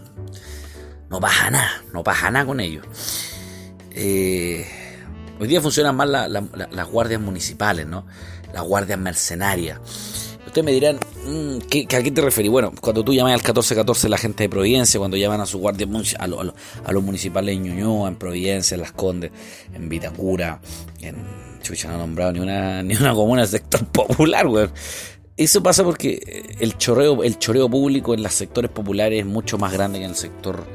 no 1.09 1.19
pasa 1.19 1.50
nada, 1.50 1.83
no 1.93 2.03
pasa 2.03 2.31
nada 2.31 2.45
con 2.45 2.59
ellos. 2.59 2.85
Eh, 3.91 4.65
hoy 5.39 5.47
día 5.47 5.62
funcionan 5.62 5.95
más 5.95 6.09
las 6.09 6.88
guardias 6.89 7.21
municipales, 7.21 7.88
¿no? 7.88 8.05
Las 8.53 8.63
guardias 8.63 9.00
mercenarias. 9.00 9.79
Ustedes 10.45 10.65
me 10.65 10.71
dirán, 10.71 11.00
mm, 11.25 11.57
¿a 11.57 12.01
qué 12.01 12.12
te 12.12 12.21
referís? 12.21 12.51
Bueno, 12.51 12.71
cuando 12.79 13.03
tú 13.03 13.13
llamas 13.13 13.33
al 13.33 13.39
1414 13.39 14.07
la 14.07 14.17
gente 14.17 14.43
de 14.43 14.50
Providencia, 14.50 15.00
cuando 15.00 15.17
llaman 15.17 15.41
a 15.41 15.45
su 15.45 15.57
guardia 15.57 15.88
a, 16.17 16.24
a, 16.24 16.91
los 16.93 17.03
municipales 17.03 17.55
de 17.55 17.62
Ñuñoa, 17.62 18.07
en 18.07 18.15
Providencia, 18.15 18.75
en 18.75 18.81
Las 18.81 18.91
Condes, 18.91 19.31
en 19.74 19.89
Vitacura, 19.89 20.62
en 21.01 21.15
Chucha, 21.62 21.89
no 21.89 21.95
he 21.95 21.97
nombrado 21.97 22.31
ni 22.31 22.39
una, 22.39 22.83
ni 22.83 22.95
una 22.95 23.13
comuna 23.13 23.41
del 23.41 23.50
sector 23.50 23.85
popular, 23.88 24.47
güey. 24.47 24.69
Eso 25.38 25.62
pasa 25.62 25.84
porque 25.84 26.56
el 26.60 26.77
choreo, 26.77 27.24
el 27.24 27.38
choreo 27.38 27.70
público 27.70 28.13
en 28.13 28.24
los 28.24 28.34
sectores 28.34 28.72
populares 28.72 29.20
es 29.20 29.25
mucho 29.25 29.58
más 29.58 29.74
grande 29.74 30.00
que 30.00 30.06
en 30.06 30.12
el 30.12 30.18
sector 30.18 30.65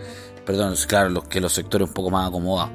perdón, 0.50 0.74
claro, 0.88 1.10
los 1.10 1.24
que 1.24 1.40
los 1.40 1.52
sectores 1.52 1.86
un 1.86 1.94
poco 1.94 2.10
más 2.10 2.28
acomodados. 2.28 2.72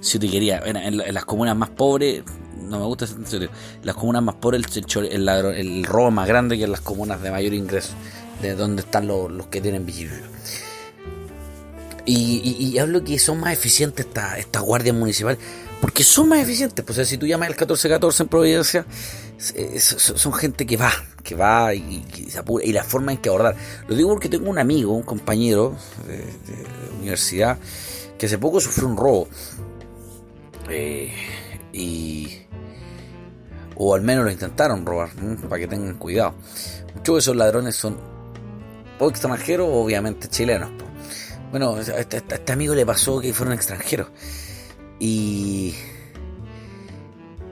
Si 0.00 0.18
te 0.18 0.28
quería, 0.28 0.62
en, 0.64 0.96
las 0.96 1.24
comunas 1.24 1.56
más 1.56 1.70
pobres, 1.70 2.22
no 2.56 2.78
me 2.78 2.86
gusta 2.86 3.04
ese 3.04 3.14
serio, 3.24 3.50
las 3.82 3.96
comunas 3.96 4.22
más 4.22 4.36
pobres 4.36 4.62
el, 4.96 5.28
el, 5.28 5.84
robo 5.84 6.10
más 6.12 6.28
grande 6.28 6.56
que 6.56 6.64
en 6.64 6.72
las 6.72 6.82
comunas 6.82 7.20
de 7.22 7.32
mayor 7.32 7.52
ingreso, 7.52 7.94
de 8.40 8.54
donde 8.54 8.82
están 8.82 9.08
los, 9.08 9.30
los 9.30 9.48
que 9.48 9.60
tienen 9.60 9.84
vigilio. 9.84 10.14
Y, 12.08 12.78
hablo 12.78 13.02
que 13.02 13.18
son 13.18 13.40
más 13.40 13.52
eficientes 13.52 14.06
estas 14.06 14.38
esta 14.38 14.60
guardias 14.60 14.94
municipales, 14.94 15.40
porque 15.80 16.04
son 16.04 16.28
más 16.28 16.38
eficientes. 16.38 16.84
Pues 16.84 17.08
si 17.08 17.18
tú 17.18 17.26
llamas 17.26 17.48
al 17.48 17.54
1414 17.54 18.22
en 18.22 18.28
Providencia, 18.28 18.86
son 19.38 20.32
gente 20.32 20.66
que 20.66 20.76
va, 20.76 20.92
que 21.22 21.34
va 21.34 21.74
y, 21.74 22.04
y, 22.14 22.72
la 22.72 22.84
forma 22.84 23.12
en 23.12 23.18
que 23.18 23.28
abordar. 23.28 23.56
Lo 23.88 23.94
digo 23.94 24.10
porque 24.10 24.28
tengo 24.28 24.48
un 24.48 24.58
amigo, 24.58 24.92
un 24.92 25.02
compañero 25.02 25.76
de, 26.06 26.24
universidad, 27.00 27.58
que 28.18 28.26
hace 28.26 28.38
poco 28.38 28.60
sufrió 28.60 28.88
un 28.88 28.96
robo. 28.96 29.28
Eh, 30.70 31.12
y. 31.72 32.42
O 33.78 33.94
al 33.94 34.00
menos 34.00 34.24
lo 34.24 34.30
intentaron 34.30 34.86
robar, 34.86 35.10
para 35.48 35.60
que 35.60 35.68
tengan 35.68 35.98
cuidado. 35.98 36.34
Muchos 36.94 37.14
de 37.14 37.18
esos 37.18 37.36
ladrones 37.36 37.76
son 37.76 37.98
o 38.98 39.10
extranjeros 39.10 39.68
o 39.68 39.84
obviamente 39.84 40.28
chilenos. 40.28 40.70
Bueno, 41.50 41.78
este, 41.78 42.16
a 42.16 42.20
este, 42.20 42.52
amigo 42.52 42.74
le 42.74 42.86
pasó 42.86 43.20
que 43.20 43.34
fueron 43.34 43.54
extranjeros. 43.54 44.08
Y. 44.98 45.74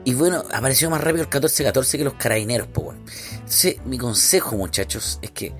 Y 0.05 0.13
bueno, 0.13 0.43
apareció 0.53 0.89
más 0.89 1.01
rápido 1.01 1.23
el 1.23 1.29
14-14 1.29 1.97
que 1.97 2.03
los 2.03 2.13
carabineros, 2.13 2.67
pues 2.71 2.85
bueno. 2.85 3.01
Entonces, 3.33 3.77
mi 3.85 3.97
consejo, 3.97 4.55
muchachos, 4.55 5.19
es 5.21 5.31
que 5.31 5.51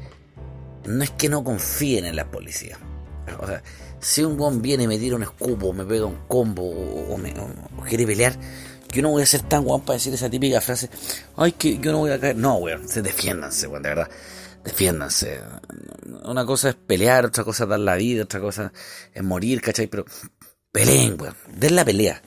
no 0.85 1.03
es 1.03 1.09
que 1.11 1.29
no 1.29 1.43
confíen 1.43 2.05
en 2.05 2.15
la 2.15 2.29
policía. 2.29 2.77
O 3.39 3.47
sea, 3.47 3.63
si 3.99 4.23
un 4.23 4.37
guan 4.37 4.61
viene 4.61 4.83
y 4.83 4.87
me 4.87 4.99
tira 4.99 5.15
un 5.15 5.23
escupo, 5.23 5.73
me 5.73 5.83
pega 5.83 6.05
un 6.05 6.27
combo 6.27 6.61
o, 6.63 7.17
me, 7.17 7.33
quiere 7.89 8.05
pelear, 8.05 8.37
yo 8.91 9.01
no 9.01 9.09
voy 9.09 9.23
a 9.23 9.25
ser 9.25 9.41
tan 9.41 9.63
guan 9.63 9.81
para 9.81 9.95
decir 9.95 10.13
esa 10.13 10.29
típica 10.29 10.61
frase, 10.61 10.91
ay, 11.35 11.53
que 11.53 11.79
yo 11.79 11.91
no 11.91 11.97
voy 11.97 12.11
a 12.11 12.19
caer. 12.19 12.35
No, 12.35 12.57
weón, 12.57 12.87
se 12.87 13.01
defiéndanse, 13.01 13.65
weón, 13.67 13.81
de 13.81 13.89
verdad 13.89 14.09
defiéndanse. 14.65 15.39
Una 16.23 16.45
cosa 16.45 16.69
es 16.69 16.75
pelear, 16.75 17.25
otra 17.25 17.43
cosa 17.43 17.63
es 17.63 17.69
dar 17.69 17.79
la 17.79 17.95
vida, 17.95 18.23
otra 18.23 18.41
cosa 18.41 18.73
es 19.13 19.23
morir, 19.23 19.61
¿cachai? 19.61 19.87
Pero 19.87 20.05
peleen, 20.71 21.19
weón. 21.21 21.35
Den 21.55 21.75
la 21.75 21.85
pelea. 21.85 22.21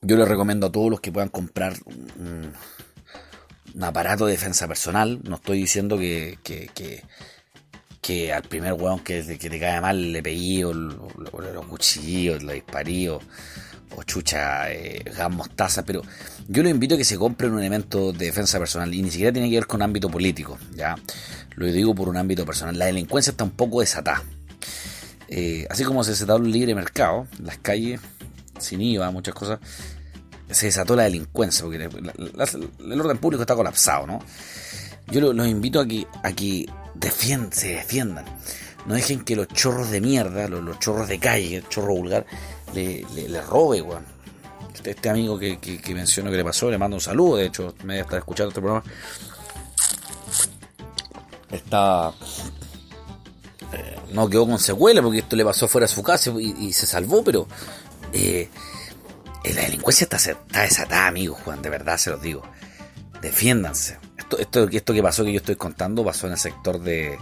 Yo 0.00 0.16
les 0.16 0.28
recomiendo 0.28 0.68
a 0.68 0.72
todos 0.72 0.90
los 0.90 1.00
que 1.00 1.10
puedan 1.10 1.28
comprar 1.28 1.74
un, 2.14 2.52
aparato 3.82 4.26
de 4.26 4.32
defensa 4.32 4.68
personal. 4.68 5.20
No 5.24 5.36
estoy 5.36 5.58
diciendo 5.58 5.98
que, 5.98 6.38
que, 6.44 7.02
que, 8.00 8.32
al 8.32 8.42
primer 8.42 8.74
weón 8.74 9.00
que, 9.00 9.24
que 9.38 9.50
te 9.50 9.58
cae 9.58 9.80
mal 9.80 10.12
le 10.12 10.22
pegué 10.22 10.64
o, 10.64 10.72
los 10.72 11.66
cuchillos, 11.68 12.44
le 12.44 12.54
disparí 12.54 13.08
o, 13.08 13.20
chucha, 14.06 14.72
eh, 14.72 15.02
gas 15.56 15.82
pero 15.84 16.02
yo 16.46 16.62
lo 16.62 16.68
invito 16.68 16.94
a 16.94 16.98
que 16.98 17.04
se 17.04 17.18
compre 17.18 17.48
un 17.48 17.58
elemento 17.58 18.12
de 18.12 18.26
defensa 18.26 18.60
personal 18.60 18.94
y 18.94 19.02
ni 19.02 19.10
siquiera 19.10 19.32
tiene 19.32 19.50
que 19.50 19.56
ver 19.56 19.66
con 19.66 19.82
ámbito 19.82 20.08
político, 20.08 20.56
¿ya? 20.76 20.94
Lo 21.56 21.66
digo 21.66 21.92
por 21.96 22.08
un 22.08 22.16
ámbito 22.16 22.46
personal. 22.46 22.78
La 22.78 22.86
delincuencia 22.86 23.32
está 23.32 23.42
un 23.42 23.50
poco 23.50 23.80
desatada. 23.80 24.22
Eh, 25.26 25.66
así 25.68 25.82
como 25.82 26.04
se 26.04 26.12
desató 26.12 26.36
el 26.36 26.52
libre 26.52 26.76
mercado, 26.76 27.26
las 27.42 27.58
calles, 27.58 28.00
sin 28.60 28.80
IVA, 28.80 29.10
muchas 29.10 29.34
cosas, 29.34 29.58
se 30.50 30.66
desató 30.66 30.96
la 30.96 31.04
delincuencia, 31.04 31.64
porque 31.64 31.76
el 31.84 33.00
orden 33.00 33.18
público 33.18 33.42
está 33.42 33.54
colapsado, 33.54 34.06
¿no? 34.06 34.20
Yo 35.10 35.32
los, 35.32 35.46
invito 35.46 35.80
a 35.80 35.86
que, 35.86 36.06
que 36.36 36.66
se 37.50 37.68
defiendan. 37.68 38.24
No 38.86 38.94
dejen 38.94 39.20
que 39.24 39.36
los 39.36 39.48
chorros 39.48 39.90
de 39.90 40.00
mierda, 40.00 40.48
los, 40.48 40.78
chorros 40.78 41.08
de 41.08 41.18
calle, 41.18 41.62
chorro 41.68 41.94
vulgar, 41.94 42.26
le, 42.74 43.04
le, 43.14 43.40
robe, 43.42 43.82
weón 43.82 44.18
este, 44.78 44.90
este, 44.92 45.08
amigo 45.08 45.38
que, 45.38 45.58
que, 45.58 45.94
mencionó 45.94 46.30
que 46.30 46.36
le 46.36 46.44
pasó, 46.44 46.70
le 46.70 46.78
mando 46.78 46.96
un 46.96 47.00
saludo, 47.00 47.36
de 47.36 47.46
hecho, 47.46 47.74
me 47.82 47.94
debe 47.94 48.04
estar 48.04 48.18
escuchando 48.18 48.50
este 48.50 48.60
programa. 48.60 48.84
Está. 51.50 52.12
Eh, 53.72 53.96
no 54.12 54.28
quedó 54.28 54.46
con 54.46 54.58
secuela 54.58 55.02
porque 55.02 55.18
esto 55.18 55.34
le 55.34 55.44
pasó 55.44 55.66
fuera 55.66 55.86
de 55.86 55.92
su 55.92 56.02
casa 56.02 56.30
y, 56.38 56.72
se 56.72 56.86
salvó, 56.86 57.24
pero. 57.24 57.48
Eh, 58.12 58.48
la 59.54 59.62
delincuencia 59.62 60.04
está, 60.10 60.18
desatada, 60.62 61.06
amigos, 61.06 61.40
Juan, 61.44 61.62
de 61.62 61.70
verdad 61.70 61.96
se 61.96 62.10
los 62.10 62.20
digo. 62.20 62.42
Defiéndanse. 63.22 63.98
Esto, 64.38 64.68
que 64.68 65.02
pasó, 65.02 65.24
que 65.24 65.32
yo 65.32 65.38
estoy 65.38 65.56
contando, 65.56 66.04
pasó 66.04 66.26
en 66.26 66.34
el 66.34 66.38
sector 66.38 66.80
de 66.80 67.18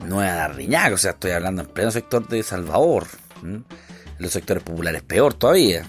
Nueva 0.00 0.34
Darriñac, 0.34 0.92
o 0.92 0.98
sea, 0.98 1.12
estoy 1.12 1.30
hablando 1.30 1.62
en 1.62 1.68
pleno 1.68 1.90
sector 1.90 2.28
de 2.28 2.42
Salvador. 2.42 3.06
Los 4.18 4.32
sectores 4.32 4.62
populares 4.62 5.02
peor 5.02 5.34
todavía. 5.34 5.86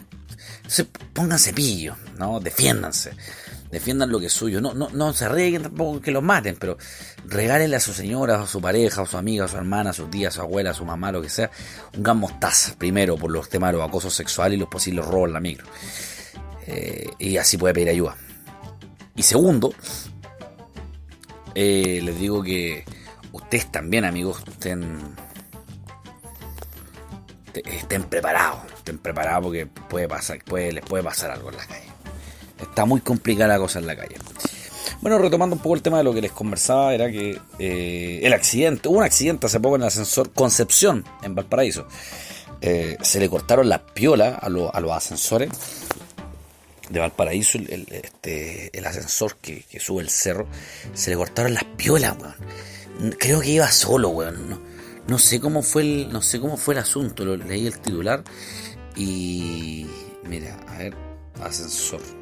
Entonces 0.58 0.88
pónganse 1.14 1.54
pillo, 1.54 1.96
¿no? 2.18 2.40
Defiéndanse. 2.40 3.12
Defiendan 3.72 4.10
lo 4.10 4.20
que 4.20 4.26
es 4.28 4.34
suyo. 4.34 4.62
No, 4.62 4.74
no, 4.74 4.90
no 4.90 5.14
se 5.14 5.26
arreglen 5.26 5.64
tampoco 5.64 6.02
que 6.02 6.12
los 6.12 6.22
maten, 6.22 6.58
pero 6.60 6.78
regálenle 7.26 7.76
a 7.76 7.80
su 7.80 7.94
señora, 7.94 8.42
a 8.42 8.48
su 8.48 8.62
pareja, 8.62 9.02
a 9.02 9.06
su 9.06 9.18
amiga, 9.18 9.46
a 9.46 9.48
su 9.48 9.58
hermana, 9.58 9.92
a 9.92 9.94
su 9.94 10.08
tía, 10.08 10.28
a 10.28 10.32
su 10.32 10.42
abuela, 10.42 10.72
a 10.72 10.74
su 10.74 10.86
mamá, 10.86 11.12
lo 11.12 11.22
que 11.22 11.30
sea, 11.30 11.50
un 11.96 12.04
gran 12.04 12.18
mostaza, 12.18 12.76
primero 12.78 13.18
por 13.18 13.32
los 13.32 13.50
temas 13.50 13.72
de 13.72 13.78
los 13.78 13.88
acosos 13.88 14.14
sexuales 14.14 14.58
y 14.58 14.60
los 14.60 14.70
posibles 14.70 15.06
robos 15.06 15.28
en 15.28 15.34
la 15.34 15.40
micro. 15.40 15.68
Eh, 16.68 17.10
y 17.20 17.38
así 17.38 17.58
puede 17.58 17.74
pedir 17.74 17.90
ayuda. 17.90 18.16
Y 19.16 19.24
segundo, 19.24 19.74
eh, 21.56 22.02
les 22.04 22.20
digo 22.20 22.44
que 22.44 22.84
ustedes 23.32 23.72
también, 23.72 24.06
amigos, 24.06 24.44
estén, 24.48 25.16
estén 27.54 28.04
preparados 28.04 28.72
estén 28.82 28.98
preparados 28.98 29.44
porque 29.44 29.66
puede 29.66 30.08
pasar, 30.08 30.40
les 30.52 30.84
puede 30.84 31.04
pasar 31.04 31.32
algo 31.32 31.50
en 31.50 31.58
la 31.58 31.66
calle. 31.66 31.91
Está 32.62 32.86
muy 32.86 33.02
complicada 33.02 33.54
la 33.54 33.60
cosa 33.60 33.80
en 33.80 33.88
la 33.88 33.96
calle. 33.96 34.16
Bueno, 35.02 35.18
retomando 35.18 35.56
un 35.56 35.62
poco 35.62 35.76
el 35.76 35.82
tema 35.82 35.98
de 35.98 36.04
lo 36.04 36.14
que 36.14 36.22
les 36.22 36.32
conversaba, 36.32 36.94
era 36.94 37.10
que 37.10 37.40
eh, 37.58 38.20
el 38.24 38.34
accidente, 38.34 38.88
hubo 38.88 39.00
un 39.00 39.04
accidente 39.04 39.48
hace 39.48 39.60
poco 39.60 39.76
en 39.76 39.82
el 39.82 39.88
ascensor 39.88 40.32
Concepción, 40.32 41.04
en 41.24 41.34
Valparaíso. 41.34 41.88
Eh, 42.62 42.98
se 43.02 43.20
le 43.20 43.28
cortaron 43.28 43.68
las 43.68 43.80
piolas 43.80 44.36
a, 44.40 44.46
a 44.46 44.50
los 44.80 44.92
ascensores 44.92 45.50
de 46.92 47.00
Valparaíso, 47.00 47.58
el, 47.58 47.88
este, 47.90 48.78
el 48.78 48.86
ascensor 48.86 49.38
que, 49.38 49.66
sube 49.80 50.02
el 50.04 50.10
cerro, 50.10 50.48
se 50.94 51.10
le 51.10 51.16
cortaron 51.16 51.54
las 51.54 51.64
piolas, 51.64 52.16
weón. 52.20 53.18
Creo 53.18 53.42
que 53.42 53.50
iba 53.50 53.72
solo, 53.72 54.10
weón. 54.10 54.50
No, 54.50 54.60
no, 55.08 55.18
sé 55.18 55.40
cómo 55.40 55.64
fue 55.64 55.82
el, 55.82 56.10
no 56.12 56.22
sé 56.22 56.40
cómo 56.40 56.58
fue 56.58 56.74
el 56.74 56.82
asunto, 56.82 57.26
lo, 57.26 57.38
leí 57.38 57.66
el 57.66 57.80
titular 57.80 58.24
y 58.96 59.88
mira, 60.24 60.60
a 60.68 60.78
ver, 60.78 60.94
ascensor. 61.42 62.21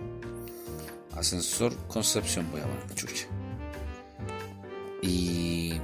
Ascensor 1.20 1.76
Concepción, 1.88 2.50
voy 2.52 2.62
a 2.62 2.64
poner 2.66 2.96
chucha. 2.96 3.26
Y 5.02 5.80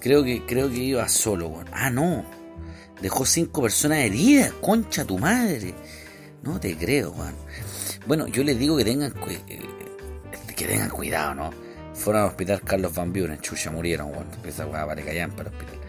creo 0.00 0.24
que 0.24 0.44
creo 0.46 0.70
que 0.70 0.78
iba 0.78 1.08
solo, 1.08 1.48
bueno. 1.48 1.70
Ah, 1.74 1.90
no. 1.90 2.24
Dejó 3.00 3.26
cinco 3.26 3.62
personas 3.62 3.98
heridas, 3.98 4.52
concha 4.60 5.04
tu 5.04 5.18
madre. 5.18 5.74
No 6.42 6.60
te 6.60 6.76
creo, 6.76 7.12
Juan. 7.12 7.34
Bueno, 8.06 8.26
yo 8.26 8.44
les 8.44 8.58
digo 8.58 8.76
que 8.76 8.84
tengan 8.84 9.14
eh, 9.28 9.60
que 10.54 10.66
tengan 10.66 10.90
cuidado, 10.90 11.34
¿no? 11.34 11.50
Fueron 11.94 12.22
al 12.22 12.28
hospital 12.28 12.62
Carlos 12.62 12.94
Van 12.94 13.12
Buren, 13.12 13.40
chucha, 13.40 13.70
murieron, 13.70 14.12
bueno. 14.12 14.30
Esa 14.44 14.66
weá 14.66 14.84
vale 14.84 15.02
el 15.02 15.30
hospital 15.30 15.82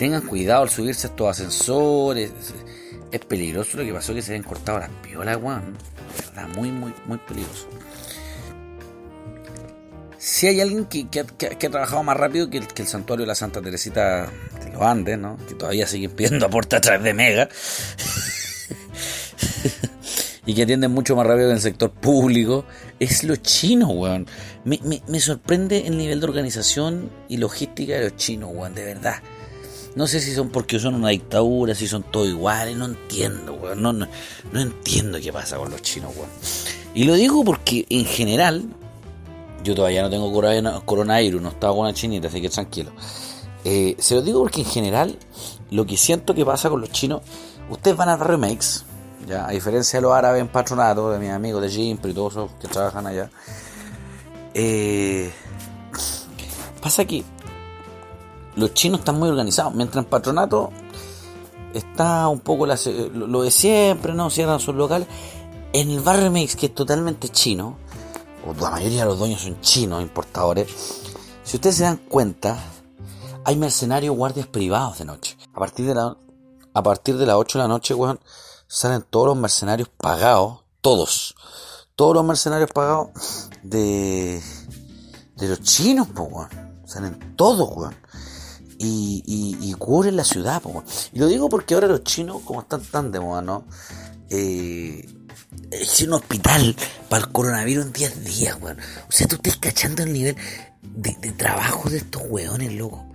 tengan 0.00 0.22
cuidado 0.22 0.62
al 0.62 0.70
subirse 0.70 1.06
a 1.06 1.10
estos 1.10 1.28
ascensores. 1.28 2.32
Es 3.12 3.20
peligroso 3.20 3.78
lo 3.78 3.84
que 3.84 3.92
pasó 3.92 4.14
que 4.14 4.22
se 4.22 4.32
habían 4.32 4.44
cortado 4.44 4.78
las 4.78 4.90
piolas, 5.02 5.36
weón. 5.40 5.76
verdad, 6.26 6.48
muy, 6.56 6.70
muy, 6.70 6.92
muy 7.06 7.18
peligroso. 7.18 7.68
Si 10.16 10.46
hay 10.46 10.60
alguien 10.60 10.84
que, 10.84 11.08
ha, 11.18 11.58
trabajado 11.58 12.02
más 12.02 12.16
rápido 12.16 12.50
que 12.50 12.58
el, 12.58 12.86
santuario 12.86 13.24
de 13.24 13.28
la 13.28 13.34
Santa 13.34 13.62
Teresita 13.62 14.28
de 14.64 14.72
los 14.72 14.82
Andes, 14.82 15.18
¿no? 15.18 15.38
Que 15.48 15.54
todavía 15.54 15.86
siguen 15.86 16.10
pidiendo 16.10 16.46
aporte 16.46 16.76
a 16.76 16.80
través 16.80 17.02
de 17.02 17.14
Mega. 17.14 17.48
y 20.46 20.54
que 20.54 20.62
atienden 20.62 20.92
mucho 20.92 21.16
más 21.16 21.26
rápido 21.26 21.48
que 21.48 21.54
el 21.54 21.60
sector 21.60 21.90
público, 21.90 22.64
es 23.00 23.24
los 23.24 23.42
chinos, 23.42 23.90
weón. 23.92 24.26
Me, 24.64 24.78
me 25.08 25.20
sorprende 25.20 25.86
el 25.86 25.96
nivel 25.96 26.20
de 26.20 26.26
organización 26.26 27.10
y 27.28 27.38
logística 27.38 27.94
de 27.94 28.10
los 28.10 28.16
chinos, 28.16 28.50
weón, 28.52 28.74
de 28.74 28.84
verdad. 28.84 29.16
No 29.96 30.06
sé 30.06 30.20
si 30.20 30.34
son 30.34 30.50
porque 30.50 30.78
son 30.78 30.94
una 30.94 31.08
dictadura, 31.08 31.74
si 31.74 31.88
son 31.88 32.04
todos 32.04 32.28
iguales, 32.28 32.76
no 32.76 32.84
entiendo, 32.84 33.54
weón. 33.54 33.82
No, 33.82 33.92
no, 33.92 34.06
entiendo 34.54 35.18
qué 35.20 35.32
pasa 35.32 35.56
con 35.56 35.70
los 35.70 35.82
chinos, 35.82 36.12
weón. 36.16 36.30
Y 36.94 37.04
lo 37.04 37.14
digo 37.14 37.44
porque 37.44 37.86
en 37.88 38.04
general, 38.04 38.64
yo 39.64 39.74
todavía 39.74 40.02
no 40.02 40.10
tengo 40.10 40.32
coronavirus, 40.84 41.42
no 41.42 41.48
estaba 41.48 41.72
con 41.72 41.82
una 41.82 41.94
chinita, 41.94 42.28
así 42.28 42.40
que 42.40 42.48
tranquilo. 42.48 42.92
Eh, 43.64 43.96
se 43.98 44.14
lo 44.14 44.22
digo 44.22 44.40
porque 44.40 44.60
en 44.60 44.66
general, 44.66 45.18
lo 45.70 45.84
que 45.86 45.96
siento 45.96 46.34
que 46.34 46.44
pasa 46.44 46.70
con 46.70 46.80
los 46.80 46.90
chinos, 46.90 47.22
ustedes 47.68 47.96
van 47.96 48.08
a 48.08 48.16
remakes, 48.16 48.84
ya, 49.26 49.46
a 49.46 49.50
diferencia 49.50 49.98
de 49.98 50.02
los 50.02 50.12
árabes 50.12 50.40
en 50.40 50.48
patronato, 50.48 51.10
de 51.10 51.18
mis 51.18 51.30
amigos 51.30 51.62
de 51.62 51.68
Jimpro 51.68 52.10
y 52.10 52.12
esos 52.12 52.50
que 52.60 52.68
trabajan 52.68 53.06
allá. 53.06 53.30
Eh, 54.54 55.30
pasa 56.80 57.04
que 57.04 57.24
los 58.56 58.74
chinos 58.74 59.00
están 59.00 59.18
muy 59.18 59.28
organizados, 59.28 59.74
mientras 59.74 60.04
en 60.04 60.10
patronato 60.10 60.70
está 61.74 62.28
un 62.28 62.40
poco 62.40 62.66
lo, 62.66 63.42
de 63.42 63.50
siempre, 63.50 64.12
¿no? 64.12 64.30
Cierran 64.30 64.60
sus 64.60 64.74
locales. 64.74 65.08
En 65.72 65.90
el 65.90 66.00
barrio 66.00 66.30
Mix, 66.30 66.56
que 66.56 66.66
es 66.66 66.74
totalmente 66.74 67.28
chino, 67.28 67.76
la 68.60 68.70
mayoría 68.70 69.00
de 69.00 69.06
los 69.06 69.18
dueños 69.18 69.42
son 69.42 69.60
chinos, 69.60 70.02
importadores, 70.02 70.68
si 71.50 71.56
ustedes 71.56 71.76
se 71.76 71.82
dan 71.82 71.96
cuenta, 71.96 72.58
hay 73.44 73.56
mercenarios 73.56 74.16
guardias 74.16 74.46
privados 74.46 74.98
de 74.98 75.04
noche. 75.04 75.36
A 75.52 75.58
partir 75.58 75.86
de 75.86 75.94
la, 75.94 76.16
a 76.74 76.82
partir 76.82 77.16
de 77.16 77.26
las 77.26 77.36
8 77.36 77.58
de 77.58 77.64
la 77.64 77.68
noche, 77.68 77.94
weón, 77.94 78.20
salen 78.68 79.02
todos 79.02 79.26
los 79.26 79.36
mercenarios 79.36 79.88
pagados, 79.88 80.60
todos. 80.80 81.34
Todos 81.96 82.14
los 82.14 82.24
mercenarios 82.24 82.70
pagados 82.72 83.08
de, 83.62 84.40
de 85.36 85.48
los 85.48 85.60
chinos, 85.62 86.06
pues, 86.14 86.28
weón. 86.30 86.48
Salen 86.84 87.34
todos, 87.36 87.68
weón. 87.76 87.96
Y, 88.82 89.22
y, 89.60 89.74
cubren 89.74 90.16
la 90.16 90.24
ciudad, 90.24 90.62
weón. 90.64 90.84
Y 91.12 91.18
lo 91.18 91.26
digo 91.26 91.50
porque 91.50 91.74
ahora 91.74 91.86
los 91.86 92.02
chinos, 92.02 92.38
como 92.46 92.62
están 92.62 92.80
tan 92.80 93.12
de 93.12 93.20
moda, 93.20 93.42
¿no? 93.42 93.66
Eh, 94.30 95.06
es 95.70 96.00
un 96.00 96.14
hospital 96.14 96.74
para 97.10 97.26
el 97.26 97.32
coronavirus 97.32 97.86
en 97.86 97.92
10 97.92 98.24
días, 98.24 98.56
weón. 98.58 98.78
O 99.06 99.12
sea, 99.12 99.28
tú 99.28 99.36
estás 99.36 99.56
cachando 99.56 100.02
el 100.02 100.14
nivel 100.14 100.36
de, 100.82 101.12
trabajo 101.32 101.90
de 101.90 101.98
estos 101.98 102.22
weones, 102.26 102.72
loco. 102.72 103.06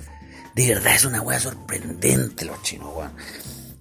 De 0.53 0.67
verdad 0.67 0.95
es 0.95 1.05
una 1.05 1.21
weá 1.21 1.39
sorprendente 1.39 2.45
los 2.45 2.61
chinos, 2.61 2.89
weón. 2.95 3.11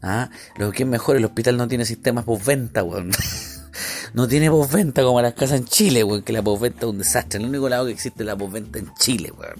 ¿Ah? 0.03 0.31
Lo 0.57 0.73
que 0.73 0.85
es 0.85 0.89
mejor, 0.89 1.17
el 1.17 1.25
hospital 1.25 1.57
no 1.57 1.69
tiene 1.69 1.85
sistemas 1.85 2.25
postventa, 2.25 2.83
weón. 2.83 3.11
no 4.15 4.29
tiene 4.29 4.49
postventa 4.49 5.03
como 5.03 5.21
las 5.21 5.35
casas 5.35 5.59
en 5.59 5.67
Chile, 5.67 6.05
weón, 6.05 6.23
que 6.23 6.33
la 6.33 6.41
postventa 6.41 6.79
es 6.81 6.85
un 6.85 6.99
desastre. 6.99 7.41
El 7.41 7.49
único 7.49 7.69
lado 7.69 7.87
que 7.87 7.93
existe 7.93 8.23
es 8.23 8.27
la 8.27 8.37
postventa 8.37 8.79
en 8.79 8.95
Chile, 8.95 9.33
weón. 9.37 9.57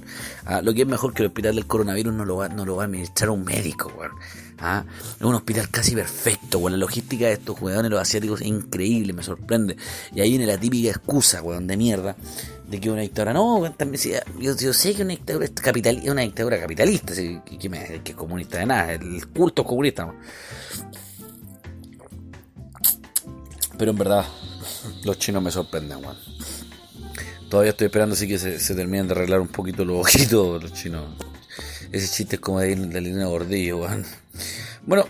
¿Ah? 0.47 0.63
Lo 0.63 0.73
que 0.73 0.83
es 0.83 0.87
mejor 0.87 1.13
que 1.13 1.23
el 1.23 1.29
hospital 1.29 1.57
del 1.57 1.67
coronavirus 1.67 2.15
no 2.15 2.25
lo 2.25 2.37
va, 2.37 2.49
no 2.49 2.65
lo 2.65 2.77
va 2.77 2.85
a 2.85 2.87
administrar 2.87 3.31
un 3.31 3.45
médico, 3.45 3.93
weón. 3.99 4.13
¿Ah? 4.61 4.85
Es 5.17 5.23
un 5.23 5.35
hospital 5.35 5.69
casi 5.71 5.97
perfecto, 5.97 6.59
weón. 6.59 6.73
La 6.73 6.79
logística 6.79 7.27
de 7.27 7.33
estos 7.33 7.61
weones, 7.61 7.91
los 7.91 8.01
asiáticos, 8.01 8.43
es 8.43 8.47
increíble, 8.47 9.13
me 9.13 9.25
sorprende. 9.25 9.77
Y 10.15 10.21
ahí 10.21 10.31
viene 10.31 10.47
la 10.47 10.57
típica 10.57 10.91
excusa, 10.91 11.43
weón, 11.43 11.67
de 11.67 11.77
mierda, 11.77 12.15
de 12.69 12.81
que 12.81 12.91
una 12.91 13.03
dictadura, 13.03 13.33
no, 13.33 13.75
también, 13.77 14.01
yo, 14.39 14.57
yo, 14.57 14.73
sé 14.73 14.95
que 14.95 15.03
una 15.03 15.11
dictadura 15.11 15.47
es, 15.47 15.51
capital, 15.51 16.01
una 16.07 16.23
dictadura 16.23 16.61
capitalista, 16.61 17.13
que, 17.13 17.69
me, 17.69 18.01
que, 18.05 18.13
es 18.13 18.17
comunista 18.17 18.59
de 18.59 18.67
nada, 18.67 18.93
el 18.93 19.27
culto 19.27 19.63
es 19.63 19.69
comunista. 19.69 20.15
Pero 23.79 23.91
en 23.91 23.99
verdad, 23.99 24.25
los 25.05 25.19
chinos 25.19 25.43
me 25.43 25.51
sorprenden, 25.51 25.99
weón. 25.99 26.17
Todavía 27.49 27.71
estoy 27.71 27.87
esperando 27.87 28.15
así 28.15 28.27
que 28.27 28.39
se, 28.39 28.59
se 28.59 28.75
terminen 28.75 29.07
de 29.07 29.15
arreglar 29.15 29.41
un 29.41 29.49
poquito 29.49 29.85
los 29.85 30.01
ojitos 30.01 30.63
los 30.63 30.73
chinos. 30.73 31.05
Ese 31.93 32.09
chiste 32.13 32.37
es 32.37 32.41
como 32.41 32.61
de, 32.61 32.75
de 32.75 33.01
línea 33.01 33.27
gordillo, 33.27 33.79
weón. 33.79 34.05
Bueno, 34.87 35.07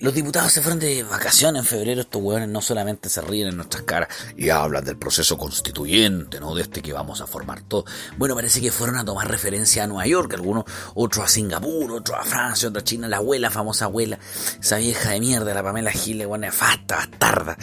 los 0.00 0.14
diputados 0.14 0.52
se 0.52 0.62
fueron 0.62 0.78
de 0.78 1.02
vacaciones 1.02 1.60
en 1.60 1.66
febrero. 1.66 2.00
Estos 2.00 2.22
hueones 2.22 2.48
no 2.48 2.60
solamente 2.60 3.08
se 3.08 3.20
ríen 3.20 3.48
en 3.48 3.56
nuestras 3.56 3.82
caras 3.82 4.08
y 4.36 4.48
hablan 4.50 4.84
del 4.84 4.96
proceso 4.96 5.36
constituyente, 5.36 6.38
¿no? 6.38 6.54
De 6.54 6.62
este 6.62 6.82
que 6.82 6.92
vamos 6.92 7.20
a 7.20 7.26
formar 7.26 7.62
todo. 7.62 7.84
Bueno, 8.16 8.36
parece 8.36 8.60
que 8.60 8.70
fueron 8.70 8.96
a 8.96 9.04
tomar 9.04 9.28
referencia 9.28 9.82
a 9.82 9.86
Nueva 9.88 10.06
York, 10.06 10.34
algunos, 10.34 10.64
otros 10.94 11.24
a 11.24 11.28
Singapur, 11.28 11.90
otros 11.90 12.16
a 12.18 12.22
Francia, 12.22 12.68
otros 12.68 12.82
a 12.82 12.84
China. 12.84 13.08
La 13.08 13.16
abuela, 13.16 13.50
famosa 13.50 13.86
abuela, 13.86 14.18
esa 14.60 14.76
vieja 14.76 15.10
de 15.10 15.20
mierda, 15.20 15.52
la 15.52 15.62
Pamela 15.62 15.90
Giles, 15.90 16.28
bueno, 16.28 16.46
nefasta, 16.46 16.96
bastarda, 16.96 17.56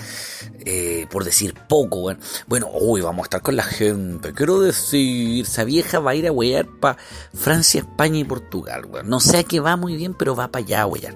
eh, 0.65 1.07
por 1.09 1.23
decir 1.23 1.53
poco, 1.69 2.01
bueno. 2.01 2.19
Bueno, 2.47 2.69
hoy 2.73 2.99
vamos 2.99 3.23
a 3.23 3.27
estar 3.27 3.41
con 3.41 3.55
la 3.55 3.63
gente. 3.63 4.33
Quiero 4.33 4.59
decir, 4.59 5.45
esa 5.45 5.63
vieja 5.63 5.99
va 5.99 6.11
a 6.11 6.15
ir 6.15 6.27
a 6.27 6.33
huear 6.33 6.67
para 6.81 6.97
Francia, 7.33 7.79
España 7.79 8.19
y 8.19 8.23
Portugal, 8.25 8.85
weón. 8.85 9.07
No 9.07 9.21
sé 9.21 9.37
a 9.37 9.43
qué 9.43 9.61
va 9.61 9.77
muy 9.77 9.95
bien, 9.95 10.13
pero 10.13 10.35
va 10.35 10.49
para 10.49 10.65
allá, 10.65 10.85
huear. 10.85 11.15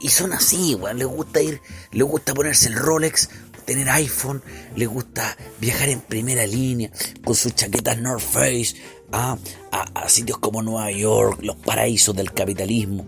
Y 0.00 0.08
son 0.08 0.32
así, 0.32 0.74
weón. 0.74 0.98
Les 0.98 1.06
gusta 1.06 1.42
ir, 1.42 1.60
les 1.92 2.06
gusta 2.06 2.34
ponerse 2.34 2.68
el 2.68 2.74
Rolex, 2.74 3.28
tener 3.64 3.88
iPhone, 3.90 4.42
les 4.76 4.88
gusta 4.88 5.36
viajar 5.60 5.88
en 5.88 6.00
primera 6.00 6.46
línea 6.46 6.90
con 7.24 7.34
sus 7.34 7.54
chaquetas 7.54 7.98
North 7.98 8.22
Face 8.22 8.76
¿ah? 9.12 9.38
a, 9.72 10.08
sitios 10.08 10.38
como 10.38 10.62
Nueva 10.62 10.90
York, 10.90 11.40
los 11.42 11.56
paraísos 11.56 12.14
del 12.14 12.32
capitalismo. 12.32 13.06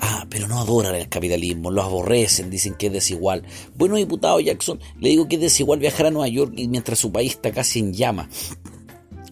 Ah, 0.00 0.26
pero 0.28 0.48
no 0.48 0.58
adoran 0.58 0.96
el 0.96 1.08
capitalismo, 1.08 1.70
lo 1.70 1.82
aborrecen, 1.82 2.50
dicen 2.50 2.74
que 2.74 2.88
es 2.88 2.92
desigual. 2.92 3.44
Bueno, 3.76 3.96
diputado 3.96 4.40
Jackson, 4.40 4.80
le 4.98 5.10
digo 5.10 5.28
que 5.28 5.36
es 5.36 5.42
desigual 5.42 5.78
viajar 5.78 6.06
a 6.06 6.10
Nueva 6.10 6.28
York 6.28 6.54
mientras 6.56 6.98
su 6.98 7.12
país 7.12 7.32
está 7.32 7.52
casi 7.52 7.78
en 7.78 7.92
llamas 7.92 8.28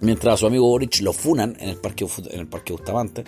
mientras 0.00 0.34
a 0.34 0.36
su 0.36 0.46
amigo 0.46 0.66
Boric 0.68 1.00
lo 1.00 1.12
funan 1.12 1.56
en 1.60 1.70
el 1.70 1.76
parque, 1.76 2.06
en 2.30 2.40
el 2.40 2.46
parque 2.46 2.72
Bustamante, 2.72 3.24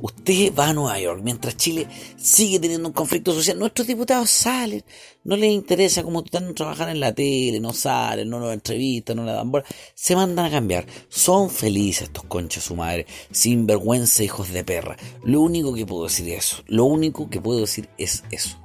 usted 0.00 0.54
va 0.54 0.68
a 0.68 0.72
Nueva 0.72 0.98
York, 0.98 1.20
mientras 1.22 1.56
Chile 1.56 1.86
sigue 2.16 2.58
teniendo 2.58 2.88
un 2.88 2.94
conflicto 2.94 3.32
social, 3.32 3.58
nuestros 3.58 3.86
diputados 3.86 4.30
salen, 4.30 4.84
no 5.24 5.36
les 5.36 5.52
interesa 5.52 6.02
como 6.02 6.24
están 6.24 6.54
trabajar 6.54 6.88
en 6.88 7.00
la 7.00 7.12
tele, 7.12 7.60
no 7.60 7.72
salen, 7.72 8.28
no 8.28 8.40
nos 8.40 8.52
entrevistan, 8.52 9.16
no 9.16 9.24
le 9.24 9.32
dan 9.32 9.50
bola, 9.50 9.64
se 9.94 10.16
mandan 10.16 10.46
a 10.46 10.50
cambiar, 10.50 10.86
son 11.08 11.50
felices 11.50 12.04
estos 12.04 12.24
conchas 12.24 12.64
su 12.64 12.76
madre, 12.76 13.06
sin 13.30 13.66
vergüenza 13.66 14.22
hijos 14.22 14.52
de 14.52 14.64
perra, 14.64 14.96
lo 15.24 15.40
único 15.40 15.74
que 15.74 15.86
puedo 15.86 16.04
decir 16.04 16.28
es 16.30 16.44
eso, 16.44 16.62
lo 16.66 16.84
único 16.84 17.28
que 17.28 17.40
puedo 17.40 17.60
decir 17.60 17.88
es 17.98 18.24
eso. 18.30 18.58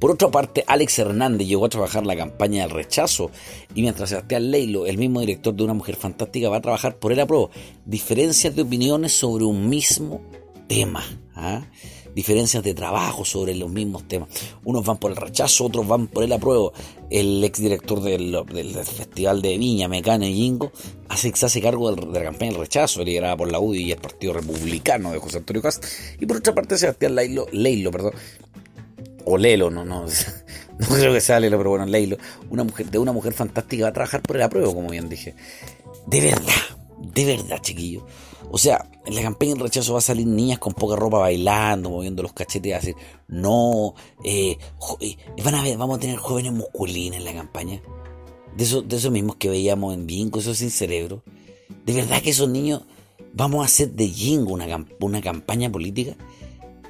Por 0.00 0.10
otra 0.10 0.30
parte, 0.30 0.64
Alex 0.66 0.98
Hernández 0.98 1.46
llegó 1.46 1.66
a 1.66 1.68
trabajar 1.68 2.06
la 2.06 2.16
campaña 2.16 2.62
del 2.62 2.70
rechazo 2.70 3.30
y 3.74 3.82
mientras 3.82 4.08
Sebastián 4.08 4.50
Leilo, 4.50 4.86
el 4.86 4.96
mismo 4.96 5.20
director 5.20 5.54
de 5.54 5.62
Una 5.62 5.74
Mujer 5.74 5.96
Fantástica, 5.96 6.48
va 6.48 6.56
a 6.56 6.62
trabajar 6.62 6.96
por 6.96 7.12
el 7.12 7.20
apruebo. 7.20 7.50
Diferencias 7.84 8.56
de 8.56 8.62
opiniones 8.62 9.12
sobre 9.12 9.44
un 9.44 9.68
mismo 9.68 10.22
tema. 10.68 11.04
¿ah? 11.34 11.66
Diferencias 12.14 12.62
de 12.62 12.72
trabajo 12.72 13.26
sobre 13.26 13.54
los 13.54 13.70
mismos 13.70 14.08
temas. 14.08 14.30
Unos 14.64 14.86
van 14.86 14.96
por 14.96 15.10
el 15.10 15.18
rechazo, 15.18 15.66
otros 15.66 15.86
van 15.86 16.06
por 16.06 16.24
el 16.24 16.32
apruebo. 16.32 16.72
El 17.10 17.44
exdirector 17.44 18.00
del, 18.00 18.42
del 18.54 18.74
Festival 18.74 19.42
de 19.42 19.58
Viña, 19.58 19.86
Mecano 19.86 20.24
y 20.24 20.32
Jingo, 20.32 20.72
hace, 21.10 21.30
se 21.36 21.44
hace 21.44 21.60
cargo 21.60 21.94
de 21.94 22.18
la 22.18 22.24
campaña 22.24 22.52
del 22.52 22.60
rechazo, 22.60 23.04
liderada 23.04 23.36
por 23.36 23.52
la 23.52 23.60
UDI 23.60 23.82
y 23.82 23.92
el 23.92 23.98
Partido 23.98 24.32
Republicano 24.32 25.12
de 25.12 25.18
José 25.18 25.38
Antonio 25.38 25.60
Cast. 25.60 25.84
Y 26.18 26.24
por 26.24 26.38
otra 26.38 26.54
parte, 26.54 26.78
Sebastián 26.78 27.14
Leilo, 27.14 27.46
Leilo 27.52 27.90
perdón, 27.90 28.12
o 29.30 29.38
Lelo, 29.38 29.70
no, 29.70 29.84
no, 29.84 30.04
no 30.78 30.86
creo 30.86 31.12
que 31.12 31.20
sea 31.20 31.40
Lelo, 31.40 31.58
pero 31.58 31.70
bueno, 31.70 31.86
Leilo, 31.86 32.16
una 32.50 32.64
mujer, 32.64 32.90
de 32.90 32.98
una 32.98 33.12
mujer 33.12 33.32
fantástica 33.32 33.84
va 33.84 33.90
a 33.90 33.92
trabajar 33.92 34.22
por 34.22 34.36
el 34.36 34.42
apruebo, 34.42 34.74
como 34.74 34.88
bien 34.88 35.08
dije. 35.08 35.34
De 36.06 36.20
verdad, 36.20 36.78
de 36.98 37.24
verdad, 37.24 37.58
chiquillo. 37.60 38.06
O 38.50 38.58
sea, 38.58 38.84
en 39.06 39.14
la 39.14 39.22
campaña 39.22 39.52
del 39.52 39.62
rechazo 39.62 39.92
va 39.92 40.00
a 40.00 40.02
salir 40.02 40.26
niñas 40.26 40.58
con 40.58 40.72
poca 40.72 40.96
ropa 40.96 41.18
bailando, 41.18 41.90
moviendo 41.90 42.22
los 42.22 42.32
cachetes, 42.32 42.72
a 42.72 42.76
decir, 42.78 42.96
no, 43.28 43.94
eh, 44.24 44.58
eh, 45.00 45.16
van 45.44 45.54
a 45.54 45.62
ver, 45.62 45.78
vamos 45.78 45.98
a 45.98 46.00
tener 46.00 46.16
jóvenes 46.16 46.52
musculinas 46.52 47.18
en 47.18 47.24
la 47.24 47.34
campaña. 47.34 47.80
De 48.56 48.64
esos, 48.64 48.88
de 48.88 48.96
esos 48.96 49.12
mismos 49.12 49.36
que 49.36 49.48
veíamos 49.48 49.94
en 49.94 50.06
Bingo, 50.06 50.40
esos 50.40 50.58
sin 50.58 50.70
cerebro. 50.70 51.22
De 51.86 51.92
verdad 51.92 52.20
que 52.20 52.30
esos 52.30 52.48
niños 52.48 52.82
vamos 53.32 53.62
a 53.62 53.66
hacer 53.66 53.92
de 53.92 54.08
Jingo 54.08 54.52
una, 54.52 54.84
una 55.00 55.20
campaña 55.20 55.70
política. 55.70 56.16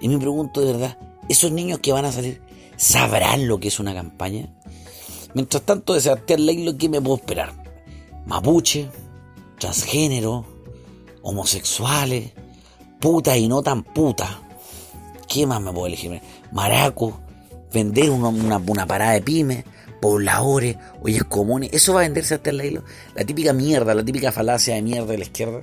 Y 0.01 0.09
me 0.09 0.19
pregunto 0.19 0.63
de 0.63 0.73
verdad, 0.73 0.99
esos 1.33 1.53
niños 1.53 1.79
que 1.79 1.93
van 1.93 2.05
a 2.05 2.13
salir 2.13 2.43
sabrán 2.77 3.47
lo 3.47 3.61
que 3.61 3.69
es 3.69 3.79
una 3.79 3.95
campaña. 3.95 4.49
Mientras 5.35 5.63
tanto, 5.63 5.95
de 5.95 6.01
Sebastián 6.01 6.45
Leilo, 6.45 6.77
¿qué 6.77 6.89
me 6.89 7.01
puedo 7.01 7.17
esperar? 7.17 7.53
Mapuche, 8.27 8.89
transgénero, 9.59 10.45
homosexuales, 11.23 12.33
puta 12.99 13.37
y 13.37 13.47
no 13.47 13.63
tan 13.63 13.85
puta. 13.85 14.43
¿Qué 15.29 15.47
más 15.47 15.61
me 15.61 15.73
puedo 15.73 15.87
elegir? 15.87 16.21
Maraco, 16.51 17.21
vender 17.73 18.11
una, 18.11 18.29
una, 18.29 18.87
parada 18.87 19.13
de 19.13 19.23
pymes, 19.23 19.65
pobladores, 20.01 20.77
oyes 21.01 21.23
comunes. 21.25 21.71
Eso 21.73 21.95
va 21.95 22.01
a 22.01 22.03
venderse 22.03 22.35
hasta 22.35 22.51
el 22.51 22.57
Leilo. 22.57 22.83
La 23.15 23.25
típica 23.25 23.53
mierda, 23.53 23.95
la 23.95 24.05
típica 24.05 24.33
falacia 24.33 24.75
de 24.75 24.83
mierda 24.83 25.13
de 25.13 25.19
la 25.19 25.25
izquierda. 25.25 25.63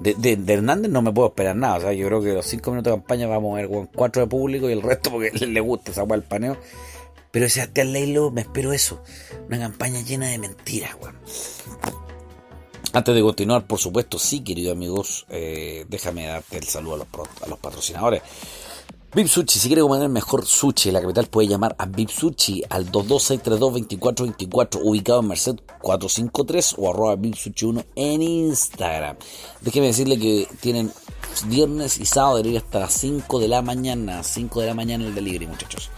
De, 0.00 0.38
Hernández 0.46 0.90
no 0.90 1.02
me 1.02 1.12
puedo 1.12 1.28
esperar 1.28 1.56
nada. 1.56 1.76
O 1.76 1.80
sea, 1.80 1.92
yo 1.92 2.06
creo 2.06 2.22
que 2.22 2.32
los 2.32 2.46
cinco 2.46 2.70
minutos 2.70 2.92
de 2.92 2.98
campaña 2.98 3.26
vamos 3.26 3.58
a 3.58 3.62
ver 3.62 3.88
cuatro 3.94 4.22
de 4.22 4.28
público 4.28 4.68
y 4.68 4.72
el 4.72 4.82
resto 4.82 5.10
porque 5.10 5.30
le 5.46 5.60
gusta 5.60 5.90
esa 5.90 6.02
el 6.02 6.22
paneo. 6.22 6.56
Pero 7.30 7.46
el 7.74 7.92
Leilo 7.92 8.30
me 8.30 8.42
espero 8.42 8.72
eso. 8.72 9.02
Una 9.48 9.58
campaña 9.58 10.00
llena 10.02 10.28
de 10.28 10.38
mentiras, 10.38 10.96
weón. 11.00 11.18
Antes 12.92 13.12
de 13.12 13.22
continuar, 13.22 13.66
por 13.66 13.80
supuesto, 13.80 14.20
sí, 14.20 14.44
queridos 14.44 14.76
amigos, 14.76 15.26
eh, 15.28 15.84
déjame 15.88 16.26
darte 16.26 16.58
el 16.58 16.68
saludo 16.68 16.94
a 16.94 16.98
los, 16.98 17.08
a 17.42 17.48
los 17.48 17.58
patrocinadores. 17.58 18.22
Bip 19.14 19.28
Sushi, 19.28 19.60
si 19.60 19.68
quiere 19.68 19.80
comer 19.80 20.02
el 20.02 20.08
mejor 20.08 20.44
sushi 20.44 20.88
en 20.88 20.94
la 20.94 21.00
capital, 21.00 21.26
puede 21.26 21.46
llamar 21.46 21.76
a 21.78 21.86
Bip 21.86 22.08
Sushi 22.08 22.64
al 22.68 22.90
226322424, 22.90 24.80
ubicado 24.82 25.20
en 25.20 25.28
Merced 25.28 25.54
453 25.80 26.74
o 26.78 26.90
arroba 26.90 27.14
Bip 27.14 27.36
1 27.62 27.84
en 27.94 28.22
Instagram. 28.22 29.16
Déjeme 29.60 29.86
decirle 29.86 30.18
que 30.18 30.48
tienen 30.60 30.90
viernes 31.46 32.00
y 32.00 32.06
sábado 32.06 32.42
de 32.42 32.48
ir 32.48 32.58
hasta 32.58 32.80
las 32.80 32.92
5 32.94 33.38
de 33.38 33.46
la 33.46 33.62
mañana, 33.62 34.24
5 34.24 34.60
de 34.60 34.66
la 34.66 34.74
mañana 34.74 35.06
el 35.06 35.14
delivery, 35.14 35.46
muchachos. 35.46 35.90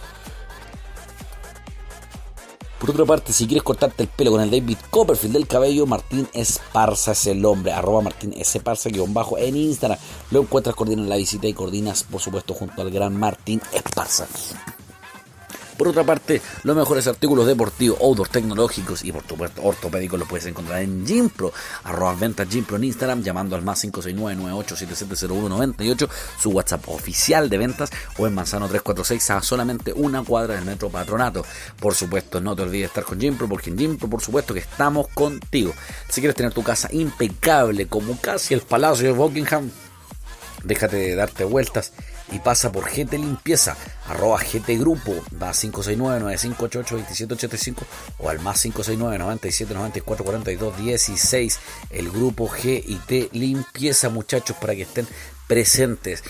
Por 2.79 2.91
otra 2.91 3.05
parte, 3.05 3.33
si 3.33 3.47
quieres 3.47 3.63
cortarte 3.63 4.03
el 4.03 4.09
pelo 4.09 4.31
con 4.31 4.41
el 4.41 4.51
David 4.51 4.77
Copperfield 4.91 5.33
del 5.33 5.47
cabello, 5.47 5.87
Martín 5.87 6.27
Esparza 6.33 7.13
es 7.13 7.25
el 7.25 7.43
hombre. 7.43 7.71
Arroba 7.71 8.01
Martín 8.01 8.33
Esparza 8.37 8.89
guion 8.89 9.15
bajo 9.15 9.37
en 9.37 9.55
Instagram. 9.55 9.97
Lo 10.29 10.41
encuentras, 10.41 10.75
coordinas 10.75 11.07
la 11.07 11.15
visita 11.15 11.47
y 11.47 11.53
coordinas, 11.53 12.03
por 12.03 12.21
supuesto, 12.21 12.53
junto 12.53 12.79
al 12.81 12.91
gran 12.91 13.17
Martín 13.17 13.61
Esparza. 13.73 14.27
Por 15.77 15.89
otra 15.89 16.03
parte, 16.03 16.41
los 16.63 16.75
mejores 16.75 17.05
artículos 17.07 17.45
deportivos, 17.45 17.99
outdoor 18.01 18.29
tecnológicos 18.29 19.05
y 19.05 19.11
por 19.11 19.21
supuesto 19.27 19.61
ortopédicos 19.63 20.17
los 20.19 20.27
puedes 20.27 20.47
encontrar 20.47 20.81
en 20.81 21.05
Gimpro, 21.05 21.53
arroba 21.83 22.15
ventas 22.15 22.47
Gimpro 22.49 22.77
en 22.77 22.85
Instagram, 22.85 23.21
llamando 23.21 23.55
al 23.55 23.61
más 23.61 23.85
569-98770198, 23.85 26.09
su 26.39 26.49
WhatsApp 26.49 26.89
oficial 26.89 27.47
de 27.49 27.59
ventas, 27.59 27.91
o 28.17 28.25
en 28.25 28.33
Manzano 28.33 28.67
346 28.67 29.29
a 29.29 29.39
solamente 29.41 29.93
una 29.93 30.23
cuadra 30.23 30.55
del 30.55 30.65
metro 30.65 30.89
patronato. 30.89 31.45
Por 31.79 31.93
supuesto, 31.93 32.41
no 32.41 32.55
te 32.55 32.63
olvides 32.63 32.81
de 32.81 32.87
estar 32.87 33.03
con 33.03 33.19
Gimpro, 33.19 33.47
porque 33.47 33.69
en 33.69 33.77
Gimpro, 33.77 34.09
por 34.09 34.21
supuesto, 34.21 34.51
que 34.53 34.61
estamos 34.61 35.09
contigo. 35.09 35.73
Si 36.09 36.21
quieres 36.21 36.35
tener 36.35 36.53
tu 36.53 36.63
casa 36.63 36.89
impecable, 36.91 37.87
como 37.87 38.19
casi 38.19 38.55
el 38.55 38.61
Palacio 38.61 39.05
de 39.05 39.13
Buckingham, 39.13 39.69
déjate 40.63 40.95
de 40.97 41.15
darte 41.15 41.43
vueltas 41.43 41.93
y 42.31 42.39
pasa 42.39 42.71
por 42.71 42.89
GT 42.89 43.13
Limpieza, 43.13 43.77
arroba 44.07 44.39
GT 44.39 44.79
Grupo, 44.79 45.13
da 45.31 45.51
569-9588-2785 45.51 47.83
o 48.19 48.29
al 48.29 48.39
más 48.39 48.65
569-9794-42-16, 48.65 51.57
el 51.91 52.09
grupo 52.11 52.47
GIT 52.47 53.33
Limpieza, 53.33 54.09
muchachos, 54.09 54.55
para 54.57 54.75
que 54.75 54.83
estén 54.83 55.07
presentes 55.47 56.23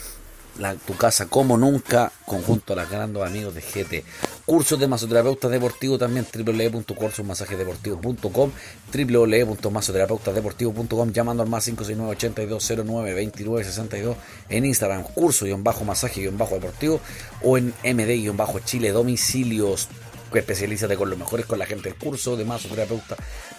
tu 0.85 0.95
casa 0.95 1.25
como 1.27 1.57
nunca, 1.57 2.11
conjunto 2.25 2.73
a 2.73 2.75
las 2.75 2.89
grandes 2.89 3.23
amigos 3.23 3.55
de 3.55 3.61
GT. 3.61 4.03
Cursos 4.45 4.77
de 4.79 4.87
masoterapeuta 4.87 5.47
deportivo 5.49 5.97
también, 5.97 6.25
www.cursosmasajedeportivo.com, 6.33 8.51
www.masoterapeutasdeportivo.com, 8.93 11.11
llamando 11.11 11.43
al 11.43 11.49
más 11.49 11.67
569-8209-2962 11.67 14.15
en 14.49 14.65
Instagram, 14.65 15.03
curso-masaje-deportivo 15.03 17.01
o 17.43 17.57
en 17.57 17.73
md-chile 17.83 18.91
domicilios 18.91 19.89
especialízate 20.33 20.97
con 20.97 21.09
los 21.09 21.17
mejores 21.17 21.45
con 21.45 21.59
la 21.59 21.65
gente 21.65 21.89
del 21.89 21.97
curso 21.97 22.35
de 22.35 22.45
masoterapeuta 22.45 23.15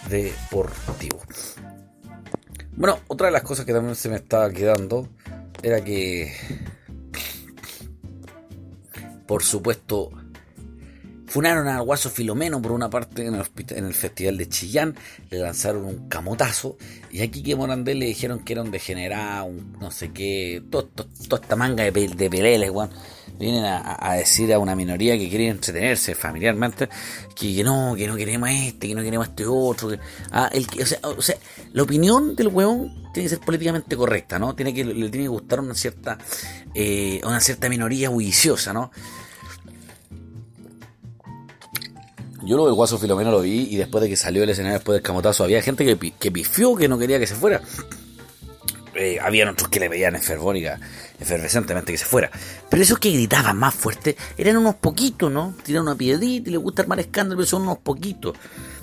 deportivo. 0.09 1.21
Bueno, 2.73 3.01
otra 3.09 3.27
de 3.27 3.33
las 3.33 3.43
cosas 3.43 3.65
que 3.65 3.73
también 3.73 3.97
se 3.97 4.09
me 4.09 4.17
estaba 4.17 4.51
quedando 4.51 5.09
era 5.63 5.83
que 5.83 6.33
por 9.29 9.43
supuesto, 9.43 10.11
funaron 11.27 11.69
a 11.69 11.81
Guaso 11.81 12.09
Filomeno 12.09 12.63
por 12.63 12.73
una 12.73 12.89
parte 12.89 13.27
en 13.27 13.35
el, 13.35 13.95
Festival 13.95 14.39
de 14.39 14.49
Chillán, 14.49 14.97
le 15.29 15.39
lanzaron 15.39 15.85
un 15.85 16.09
camotazo 16.09 16.79
y 17.11 17.21
aquí 17.21 17.43
que 17.43 17.55
Morandé 17.55 17.95
le 17.95 18.07
dijeron 18.07 18.41
que 18.41 18.55
era 18.55 18.63
un 18.63 18.71
degenerado, 18.71 19.45
un 19.45 19.77
no 19.79 19.91
sé 19.91 20.13
qué, 20.13 20.63
toda 20.71 20.89
esta 21.43 21.57
manga 21.57 21.85
de, 21.85 21.91
de 21.91 22.31
peleles, 22.31 22.73
Vienen 23.39 23.65
a, 23.67 24.15
decir 24.15 24.53
a 24.53 24.59
una 24.59 24.75
minoría 24.75 25.17
que 25.17 25.29
quiere 25.29 25.47
entretenerse 25.47 26.17
familiarmente 26.17 26.89
que, 27.37 27.63
no, 27.63 27.95
que 27.97 28.09
no 28.09 28.17
queremos 28.17 28.49
este, 28.51 28.89
que 28.89 28.95
no 28.97 29.03
queremos 29.03 29.29
este 29.29 29.47
otro. 29.47 29.91
ah, 30.33 30.51
el, 30.53 30.67
o, 30.83 30.87
sea, 30.87 30.99
o 31.03 31.23
sea, 31.23 31.37
la 31.73 31.83
opinión 31.83 32.35
del 32.37 32.49
huevón 32.49 33.11
tiene 33.13 33.29
que 33.29 33.37
ser 33.37 33.41
políticamente 33.41 33.97
correcta, 33.97 34.39
¿no? 34.39 34.55
Tiene 34.55 34.73
que, 34.75 34.85
le 34.85 35.09
tiene 35.09 35.25
que 35.25 35.29
gustar 35.29 35.61
una 35.61 35.75
cierta, 35.75 36.19
eh, 36.75 37.21
una 37.25 37.41
cierta 37.41 37.69
minoría 37.69 38.09
bulliciosa, 38.11 38.73
¿no? 38.73 38.91
Yo 42.43 42.57
lo 42.57 42.65
del 42.67 42.75
Guaso 42.75 42.99
Filomeno 42.99 43.31
lo 43.31 43.43
vi 43.43 43.69
y 43.71 43.77
después 43.77 44.03
de 44.03 44.09
que 44.09 44.17
salió 44.17 44.43
el 44.43 44.51
escenario 44.51 44.79
después 44.79 44.95
del 44.95 45.03
camotazo 45.03 45.45
había 45.45 45.61
gente 45.61 45.85
que, 45.85 46.13
que 46.13 46.31
pifió 46.31 46.77
que 46.77 46.89
no 46.89 46.99
quería 46.99 47.19
que 47.19 47.27
se 47.27 47.35
fuera. 47.35 47.61
Eh, 48.95 49.19
había 49.23 49.49
otros 49.49 49.69
que 49.69 49.79
le 49.79 49.89
veían 49.89 50.17
enfervónica, 50.17 50.81
efervescentemente 51.21 51.93
que 51.93 51.99
se 51.99 52.05
fuera. 52.05 52.31
Pero 52.69 52.83
esos 52.83 52.99
que 52.99 53.13
gritaban 53.13 53.57
más 53.57 53.75
fuerte 53.75 54.17
eran 54.37 54.57
unos 54.57 54.75
poquitos, 54.75 55.31
¿no? 55.31 55.55
Tiran 55.63 55.83
una 55.83 55.95
piedrita 55.95 56.49
y 56.49 56.53
les 56.53 56.61
gusta 56.61 56.83
armar 56.83 56.99
escándalo, 56.99 57.37
pero 57.37 57.47
son 57.47 57.63
unos 57.63 57.79
poquitos. 57.79 58.37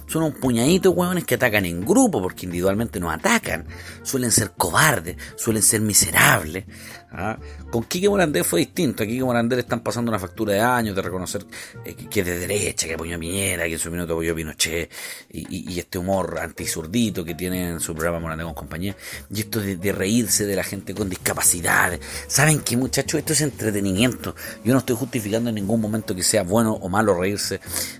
Son 0.07 0.23
un 0.23 0.33
puñadito 0.33 0.91
huevones 0.91 1.23
que 1.25 1.35
atacan 1.35 1.65
en 1.65 1.85
grupo, 1.85 2.21
porque 2.21 2.45
individualmente 2.45 2.99
no 2.99 3.09
atacan. 3.09 3.65
Suelen 4.03 4.31
ser 4.31 4.51
cobardes, 4.51 5.17
suelen 5.35 5.63
ser 5.63 5.81
miserables. 5.81 6.65
¿ah? 7.11 7.37
Con 7.71 7.83
Quique 7.83 8.09
Morandé 8.09 8.43
fue 8.43 8.59
distinto. 8.59 9.03
A 9.03 9.05
Quique 9.05 9.23
Morandé 9.23 9.55
le 9.55 9.61
están 9.61 9.81
pasando 9.81 10.11
una 10.11 10.19
factura 10.19 10.53
de 10.53 10.61
años 10.61 10.95
de 10.95 11.01
reconocer 11.01 11.45
eh, 11.83 11.95
que 11.95 12.19
es 12.19 12.25
de 12.25 12.39
derecha, 12.39 12.87
que 12.87 12.93
apoyó 12.93 13.15
a 13.15 13.19
Piñera, 13.19 13.65
que 13.65 13.73
en 13.73 13.79
su 13.79 13.91
minuto 13.91 14.13
apoyó 14.13 14.33
a 14.33 14.35
Pinochet, 14.35 14.91
y, 15.31 15.79
este 15.79 15.97
humor 15.97 16.39
antisurdito 16.39 17.25
que 17.25 17.35
tiene 17.35 17.69
en 17.69 17.79
su 17.79 17.93
programa 17.93 18.19
Morandé 18.19 18.43
con 18.43 18.53
compañía. 18.53 18.95
Y 19.33 19.41
esto 19.41 19.59
de, 19.59 19.91
reírse 19.91 20.45
de 20.45 20.55
la 20.55 20.63
gente 20.63 20.93
con 20.93 21.09
discapacidades. 21.09 21.99
¿Saben 22.27 22.59
qué, 22.59 22.77
muchachos? 22.77 23.19
Esto 23.19 23.33
es 23.33 23.41
entretenimiento. 23.41 24.35
Yo 24.63 24.73
no 24.73 24.79
estoy 24.79 24.95
justificando 24.95 25.49
en 25.49 25.55
ningún 25.55 25.81
momento 25.81 26.15
que 26.15 26.23
sea 26.23 26.43
bueno 26.43 26.73
o 26.73 26.89
malo 26.89 27.19
reírse 27.19 27.59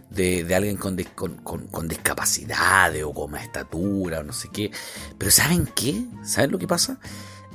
de, 0.10 0.56
alguien 0.56 0.78
con, 0.78 0.96
con 1.68 1.88
discapacidades 1.96 3.04
o 3.04 3.14
con 3.14 3.36
estatura 3.36 4.20
o 4.20 4.24
no 4.24 4.34
sé 4.34 4.50
qué. 4.52 4.72
Pero 5.18 5.32
¿saben 5.32 5.68
qué? 5.76 6.06
¿Saben 6.24 6.52
lo 6.52 6.60
que 6.60 6.68
pasa? 6.68 7.00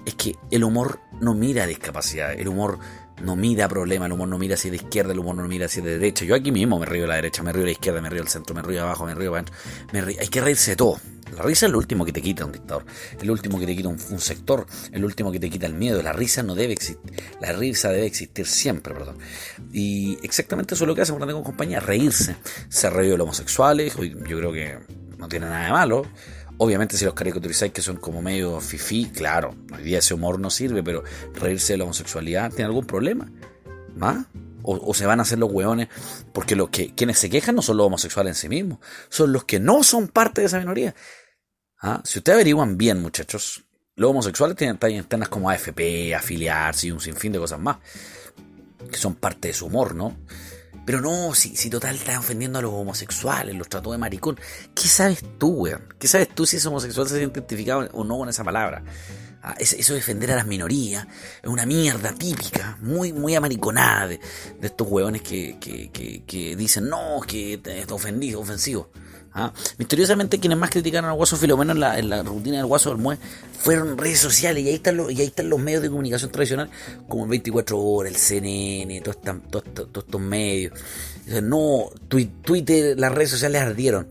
Es 0.05 0.15
que 0.15 0.37
el 0.51 0.65
humor 0.65 1.01
no 1.21 1.35
mira 1.35 1.67
discapacidad, 1.67 2.33
el 2.33 2.49
humor 2.49 2.79
no 3.23 3.37
mira 3.37 3.69
problemas, 3.69 4.07
el 4.07 4.13
humor 4.13 4.29
no 4.29 4.39
mira 4.39 4.55
hacia 4.55 4.71
la 4.71 4.77
izquierda, 4.77 5.13
el 5.13 5.19
humor 5.19 5.37
no 5.37 5.47
mira 5.47 5.67
hacia 5.67 5.83
la 5.83 5.91
derecha. 5.91 6.25
Yo 6.25 6.35
aquí 6.35 6.53
mismo 6.53 6.79
me 6.79 6.87
río 6.87 7.03
de 7.03 7.09
la 7.09 7.17
derecha, 7.17 7.43
me 7.43 7.53
río 7.53 7.63
de 7.63 7.67
la 7.67 7.73
izquierda, 7.73 8.01
me 8.01 8.11
río 8.11 8.21
del 8.21 8.29
centro, 8.29 8.55
me 8.55 8.63
río 8.63 8.83
abajo, 8.83 9.05
me 9.05 9.15
río 9.15 9.33
de 9.33 9.45
me 9.93 10.01
río. 10.01 10.19
Hay 10.21 10.29
que 10.29 10.41
reírse 10.41 10.73
de 10.73 10.77
todo. 10.77 10.99
La 11.37 11.43
risa 11.43 11.67
es 11.67 11.73
lo 11.73 11.79
último 11.79 12.05
que 12.05 12.13
te 12.13 12.21
quita 12.21 12.45
un 12.45 12.53
dictador, 12.53 12.85
es 13.17 13.25
lo 13.25 13.33
último 13.33 13.61
que 13.61 13.67
te 13.67 13.77
quita 13.77 13.89
un, 13.89 14.21
sector, 14.21 14.67
es 14.91 15.01
lo 15.01 15.07
último 15.07 15.31
que 15.31 15.39
te 15.39 15.49
quita 15.49 15.67
el 15.67 15.75
miedo. 15.75 16.03
La 16.03 16.13
risa 16.13 16.43
no 16.43 16.55
debe 16.55 16.73
existir, 16.73 16.99
la 17.41 17.53
risa 17.53 17.91
debe 17.91 18.07
existir 18.07 18.47
siempre, 18.47 18.95
perdón. 18.95 19.17
Y 19.73 20.19
exactamente 20.25 20.75
eso 20.75 20.85
es 20.85 20.89
lo 20.89 20.95
que 20.95 21.03
hace 21.03 21.13
cuando 21.13 21.27
tengo 21.27 21.45
compañía, 21.45 21.79
reírse. 21.79 22.37
Se 22.69 22.91
reído 22.91 23.13
de 23.13 23.19
los 23.19 23.25
homosexuales, 23.27 23.95
yo 23.97 24.39
creo 24.39 24.53
que 24.53 24.79
no 25.19 25.29
tiene 25.29 25.47
nada 25.47 25.67
de 25.67 25.73
malo. 25.73 26.07
Obviamente 26.63 26.99
si 26.99 27.07
los 27.07 27.15
caricaturizáis 27.15 27.73
que 27.73 27.81
son 27.81 27.97
como 27.97 28.21
medio 28.21 28.61
fifí, 28.61 29.07
claro, 29.07 29.55
hoy 29.75 29.83
día 29.83 30.01
ese 30.01 30.13
humor 30.13 30.39
no 30.39 30.51
sirve, 30.51 30.83
pero 30.83 31.03
reírse 31.33 31.73
de 31.73 31.79
la 31.79 31.85
homosexualidad 31.85 32.51
tiene 32.51 32.67
algún 32.67 32.87
problema. 32.87 33.33
¿Más? 33.97 34.27
O, 34.63 34.93
se 34.93 35.07
van 35.07 35.21
a 35.21 35.23
hacer 35.23 35.39
los 35.39 35.51
hueones, 35.51 35.89
porque 36.35 36.57
los 36.57 36.69
que, 36.69 36.95
quienes 36.95 37.19
se 37.19 37.31
quejan 37.31 37.55
no 37.55 37.63
son 37.63 37.79
los 37.79 37.87
homosexuales 37.87 38.33
en 38.33 38.35
sí 38.35 38.49
mismos, 38.51 38.79
son 39.09 39.33
los 39.33 39.45
que 39.45 39.59
no 39.59 39.83
son 39.83 40.09
parte 40.09 40.43
de 40.43 40.49
esa 40.49 40.59
minoría. 40.59 40.95
¿Ah? 41.81 42.03
Si 42.05 42.19
ustedes 42.19 42.37
averiguan 42.37 42.77
bien, 42.77 43.01
muchachos, 43.01 43.65
los 43.97 44.11
homosexuales 44.11 44.55
tienen 44.55 44.77
temas 44.77 45.31
como 45.31 45.49
AFP, 45.49 46.15
afiliarse 46.15 46.89
y 46.89 46.91
un 46.91 47.01
sinfín 47.01 47.33
de 47.33 47.39
cosas 47.39 47.59
más, 47.59 47.79
que 48.91 48.99
son 48.99 49.15
parte 49.15 49.49
de 49.49 49.55
su 49.55 49.65
humor, 49.65 49.95
¿no? 49.95 50.15
Pero 50.91 51.03
no, 51.03 51.37
si, 51.37 51.55
si 51.55 51.71
total 51.71 51.95
está 51.95 52.19
ofendiendo 52.19 52.59
a 52.59 52.63
los 52.63 52.73
homosexuales, 52.73 53.55
los 53.55 53.69
trató 53.69 53.93
de 53.93 53.99
maricón. 53.99 54.41
¿Qué 54.75 54.89
sabes 54.89 55.23
tú, 55.39 55.51
weón? 55.51 55.85
¿Qué 56.01 56.09
sabes 56.09 56.35
tú 56.35 56.47
si 56.47 56.57
ese 56.57 56.67
homosexual 56.67 57.07
se 57.07 57.17
siente 57.17 57.39
identificado 57.39 57.89
o 57.93 58.03
no 58.03 58.19
con 58.19 58.29
esa 58.29 58.43
palabra? 58.43 58.83
Ah, 59.41 59.55
eso 59.61 59.93
de 59.93 60.01
defender 60.01 60.33
a 60.33 60.35
las 60.35 60.49
minorías 60.49 61.07
es 61.41 61.49
una 61.49 61.65
mierda 61.65 62.13
típica, 62.13 62.77
muy, 62.81 63.13
muy 63.13 63.37
amariconada 63.37 64.09
de, 64.09 64.21
estos 64.63 64.89
hueones 64.91 65.23
que, 65.23 65.59
que, 65.61 65.93
que, 66.27 66.57
dicen, 66.57 66.89
no, 66.89 67.21
que 67.25 67.61
es 67.65 67.89
ofendido, 67.93 68.41
ofensivo. 68.41 68.91
¿Ah? 69.33 69.53
Misteriosamente 69.79 70.41
quienes 70.41 70.59
más 70.59 70.71
criticaron 70.71 71.09
al 71.09 71.17
Guaso 71.17 71.37
Filomeno 71.37 71.73
en 71.73 71.81
la, 71.81 72.23
rutina 72.23 72.57
del 72.57 72.67
Guaso 72.67 72.91
del 72.91 72.99
Mue 72.99 73.17
fueron 73.61 73.97
redes 73.97 74.19
sociales 74.19 74.65
y 74.65 74.69
ahí 74.69 74.75
están 74.75 74.97
los, 74.97 75.61
medios 75.61 75.83
de 75.83 75.89
comunicación 75.89 76.33
tradicional 76.33 76.69
como 77.09 77.25
el 77.25 77.31
24 77.31 77.79
horas, 77.79 78.13
el 78.13 78.19
CNN, 78.19 79.01
todos 79.03 79.17
estos 79.97 80.21
medios. 80.21 80.73
no, 81.43 81.91
Twitter, 82.09 82.99
las 82.99 83.13
redes 83.13 83.31
sociales 83.31 83.63
ardieron. 83.63 84.09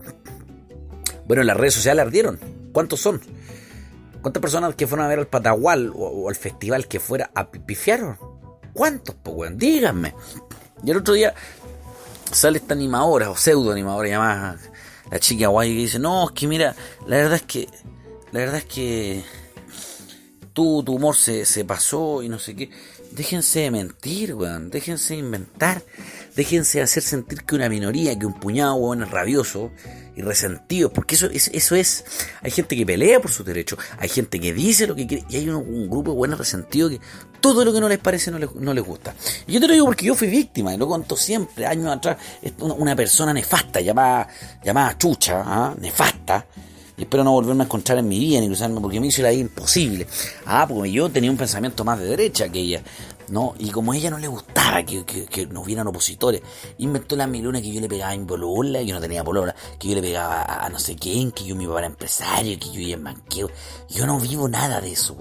Bueno, 1.26 1.42
las 1.42 1.56
redes 1.56 1.74
sociales 1.74 2.04
ardieron. 2.04 2.40
¿Cuántos 2.72 3.00
son? 3.00 3.20
¿Cuántas 4.22 4.40
personas 4.40 4.74
que 4.74 4.86
fueron 4.86 5.06
a 5.06 5.08
ver 5.08 5.18
al 5.18 5.26
Patagual 5.26 5.92
o, 5.94 6.28
al 6.28 6.34
festival 6.34 6.88
que 6.88 6.98
fuera 6.98 7.30
a 7.34 7.50
pifiaron? 7.50 8.18
¿Cuántos, 8.72 9.16
pues, 9.22 9.56
Díganme. 9.56 10.14
Y 10.82 10.90
el 10.90 10.96
otro 10.98 11.14
día 11.14 11.34
sale 12.32 12.58
esta 12.58 12.74
animadora 12.74 13.30
o 13.30 13.36
pseudo 13.36 13.72
animadora 13.72 14.08
llamada 14.08 14.58
la 15.10 15.18
chica 15.18 15.48
guay 15.48 15.74
que 15.74 15.80
dice, 15.80 15.98
no, 15.98 16.26
es 16.28 16.32
que 16.32 16.46
mira, 16.46 16.74
la 17.06 17.16
verdad 17.16 17.34
es 17.34 17.42
que, 17.42 17.68
la 18.32 18.40
verdad 18.40 18.56
es 18.58 18.64
que 18.64 19.24
tú, 20.52 20.82
tu 20.84 20.94
humor 20.94 21.16
se, 21.16 21.44
se 21.44 21.64
pasó 21.64 22.22
y 22.22 22.28
no 22.28 22.38
sé 22.38 22.54
qué. 22.54 22.70
Déjense 23.12 23.60
de 23.60 23.70
mentir, 23.72 24.34
weón, 24.34 24.70
déjense 24.70 25.14
de 25.14 25.20
inventar. 25.20 25.82
déjense 26.36 26.80
hacer 26.80 27.02
sentir 27.02 27.42
que 27.44 27.56
una 27.56 27.68
minoría, 27.68 28.16
que 28.16 28.26
un 28.26 28.38
puñado 28.38 28.74
de 28.74 28.80
hueones 28.80 29.10
rabiosos 29.10 29.72
y 30.20 30.22
resentidos, 30.22 30.92
porque 30.92 31.14
eso, 31.14 31.26
es, 31.26 31.50
eso 31.52 31.74
es, 31.74 32.04
hay 32.42 32.50
gente 32.50 32.76
que 32.76 32.86
pelea 32.86 33.20
por 33.20 33.30
sus 33.30 33.44
derechos, 33.44 33.78
hay 33.98 34.08
gente 34.08 34.38
que 34.38 34.52
dice 34.52 34.86
lo 34.86 34.94
que 34.94 35.06
quiere, 35.06 35.24
y 35.28 35.36
hay 35.36 35.48
un, 35.48 35.88
grupo 35.90 36.12
de 36.12 36.16
buenos 36.16 36.38
resentidos 36.38 36.92
que 36.92 37.00
todo 37.40 37.64
lo 37.64 37.72
que 37.72 37.80
no 37.80 37.88
les 37.88 37.98
parece 37.98 38.30
no 38.30 38.38
les, 38.38 38.54
no 38.54 38.72
les 38.72 38.84
gusta. 38.84 39.14
Y 39.46 39.52
yo 39.52 39.60
te 39.60 39.66
lo 39.66 39.72
digo 39.72 39.86
porque 39.86 40.06
yo 40.06 40.14
fui 40.14 40.28
víctima, 40.28 40.74
y 40.74 40.76
lo 40.76 40.86
conto 40.86 41.16
siempre, 41.16 41.66
años 41.66 41.92
atrás, 41.92 42.18
una 42.58 42.94
persona 42.94 43.32
nefasta 43.32 43.80
llamada, 43.80 44.28
llamada 44.62 44.96
Chucha, 44.96 45.42
¿ah? 45.44 45.74
nefasta, 45.78 46.46
y 47.00 47.04
espero 47.04 47.24
no 47.24 47.32
volverme 47.32 47.62
a 47.62 47.64
encontrar 47.64 47.96
en 47.96 48.06
mi 48.06 48.18
vida 48.18 48.40
ni 48.40 48.46
cruzarme 48.46 48.78
porque 48.78 49.00
me 49.00 49.06
hizo 49.06 49.22
la 49.22 49.30
vida 49.30 49.40
imposible. 49.40 50.06
Ah, 50.44 50.66
porque 50.68 50.92
yo 50.92 51.08
tenía 51.08 51.30
un 51.30 51.38
pensamiento 51.38 51.82
más 51.82 51.98
de 51.98 52.04
derecha 52.04 52.50
que 52.50 52.58
ella. 52.58 52.82
¿No? 53.30 53.54
Y 53.58 53.70
como 53.70 53.92
a 53.92 53.96
ella 53.96 54.10
no 54.10 54.18
le 54.18 54.28
gustaba 54.28 54.82
que, 54.82 55.04
que, 55.04 55.46
nos 55.46 55.64
vieran 55.64 55.86
opositores, 55.86 56.42
inventó 56.78 57.16
la 57.16 57.26
miluna 57.26 57.60
que 57.62 57.72
yo 57.72 57.80
le 57.80 57.88
pegaba 57.88 58.14
en 58.14 58.26
bolola, 58.26 58.82
yo 58.82 58.94
no 58.94 59.00
tenía 59.00 59.22
bolola, 59.22 59.54
que 59.78 59.88
yo 59.88 59.94
le 59.94 60.02
pegaba 60.02 60.42
a, 60.42 60.68
no 60.68 60.78
sé 60.78 60.96
quién, 60.96 61.30
que 61.32 61.44
yo 61.44 61.54
me 61.56 61.64
iba 61.64 61.74
para 61.74 61.86
empresario, 61.86 62.58
que 62.58 62.72
yo 62.72 62.80
iba 62.80 62.94
en 62.94 63.04
banqueo. 63.04 63.50
Yo 63.88 64.06
no 64.06 64.18
vivo 64.18 64.48
nada 64.48 64.80
de 64.80 64.92
eso. 64.92 65.16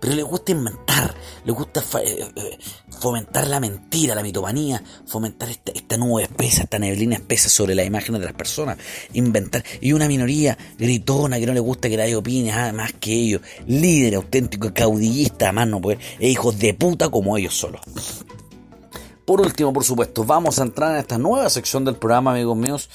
Pero 0.00 0.14
le 0.14 0.22
gusta 0.22 0.52
inventar, 0.52 1.14
le 1.44 1.52
gusta 1.52 1.82
eh, 2.02 2.28
eh, 2.36 2.58
fomentar 3.00 3.46
la 3.46 3.60
mentira, 3.60 4.14
la 4.14 4.22
mitomanía, 4.22 4.82
fomentar 5.06 5.50
esta, 5.50 5.72
esta 5.72 5.96
nube 5.96 6.24
espesa, 6.24 6.62
esta 6.62 6.78
neblina 6.78 7.16
espesa 7.16 7.48
sobre 7.48 7.74
las 7.74 7.86
imágenes 7.86 8.20
de 8.20 8.26
las 8.26 8.34
personas, 8.34 8.78
inventar. 9.12 9.64
Y 9.80 9.92
una 9.92 10.08
minoría 10.08 10.56
gritona 10.78 11.38
que 11.38 11.46
no 11.46 11.54
le 11.54 11.60
gusta 11.60 11.88
que 11.88 11.96
nadie 11.96 12.16
opine, 12.16 12.52
ah, 12.52 12.72
más 12.72 12.92
que 12.94 13.12
ellos, 13.12 13.42
líder 13.66 14.16
auténtico, 14.16 14.72
caudillista, 14.72 15.52
más 15.52 15.68
no 15.68 15.80
puede, 15.80 15.98
e 16.18 16.28
hijos 16.28 16.58
de 16.58 16.74
puta 16.74 17.08
como 17.08 17.36
ellos 17.36 17.43
solo. 17.50 17.80
Por 19.24 19.40
último, 19.40 19.72
por 19.72 19.84
supuesto, 19.84 20.24
vamos 20.24 20.58
a 20.58 20.62
entrar 20.62 20.92
en 20.92 20.98
esta 20.98 21.18
nueva 21.18 21.48
sección 21.48 21.84
del 21.84 21.96
programa, 21.96 22.32
amigos 22.32 22.56
míos, 22.56 22.90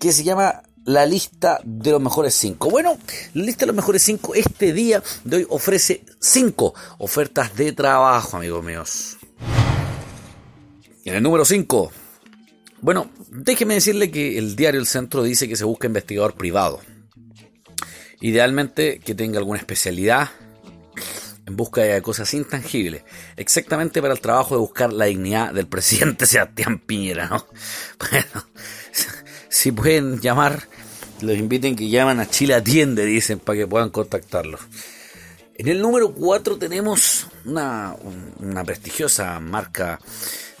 que 0.00 0.12
se 0.12 0.24
llama 0.24 0.62
la 0.84 1.04
lista 1.04 1.60
de 1.64 1.90
los 1.90 2.00
mejores 2.00 2.34
5. 2.34 2.70
Bueno, 2.70 2.96
la 3.34 3.44
lista 3.44 3.60
de 3.60 3.66
los 3.66 3.76
mejores 3.76 4.02
5 4.02 4.34
este 4.34 4.72
día 4.72 5.02
de 5.24 5.36
hoy 5.36 5.46
ofrece 5.50 6.04
5 6.18 6.74
ofertas 6.98 7.54
de 7.54 7.72
trabajo, 7.72 8.38
amigos 8.38 8.64
míos. 8.64 9.18
en 11.04 11.14
el 11.14 11.22
número 11.22 11.44
5, 11.44 11.90
bueno, 12.80 13.10
déjeme 13.30 13.74
decirle 13.74 14.10
que 14.10 14.38
el 14.38 14.56
diario 14.56 14.80
El 14.80 14.86
Centro 14.86 15.22
dice 15.22 15.48
que 15.48 15.56
se 15.56 15.64
busca 15.64 15.86
investigador 15.86 16.34
privado. 16.34 16.80
Idealmente 18.20 19.00
que 19.00 19.14
tenga 19.14 19.38
alguna 19.38 19.58
especialidad 19.58 20.30
en 21.48 21.56
busca 21.56 21.80
de 21.80 22.02
cosas 22.02 22.32
intangibles, 22.34 23.02
exactamente 23.36 24.02
para 24.02 24.12
el 24.12 24.20
trabajo 24.20 24.54
de 24.54 24.60
buscar 24.60 24.92
la 24.92 25.06
dignidad 25.06 25.54
del 25.54 25.66
presidente 25.74 26.26
Sebastián 26.26 26.78
Piñera, 26.78 27.26
¿no? 27.28 27.46
Bueno, 27.98 28.46
si 29.48 29.72
pueden 29.72 30.20
llamar, 30.20 30.68
los 31.22 31.36
inviten 31.36 31.74
que 31.74 31.88
llaman 31.88 32.20
a 32.20 32.28
Chile 32.28 32.54
Atiende, 32.54 33.06
dicen, 33.06 33.38
para 33.38 33.58
que 33.58 33.66
puedan 33.66 33.88
contactarlos. 33.88 34.60
En 35.56 35.68
el 35.68 35.80
número 35.80 36.12
4 36.12 36.58
tenemos 36.58 37.26
una, 37.46 37.96
una 38.40 38.62
prestigiosa 38.62 39.40
marca 39.40 39.98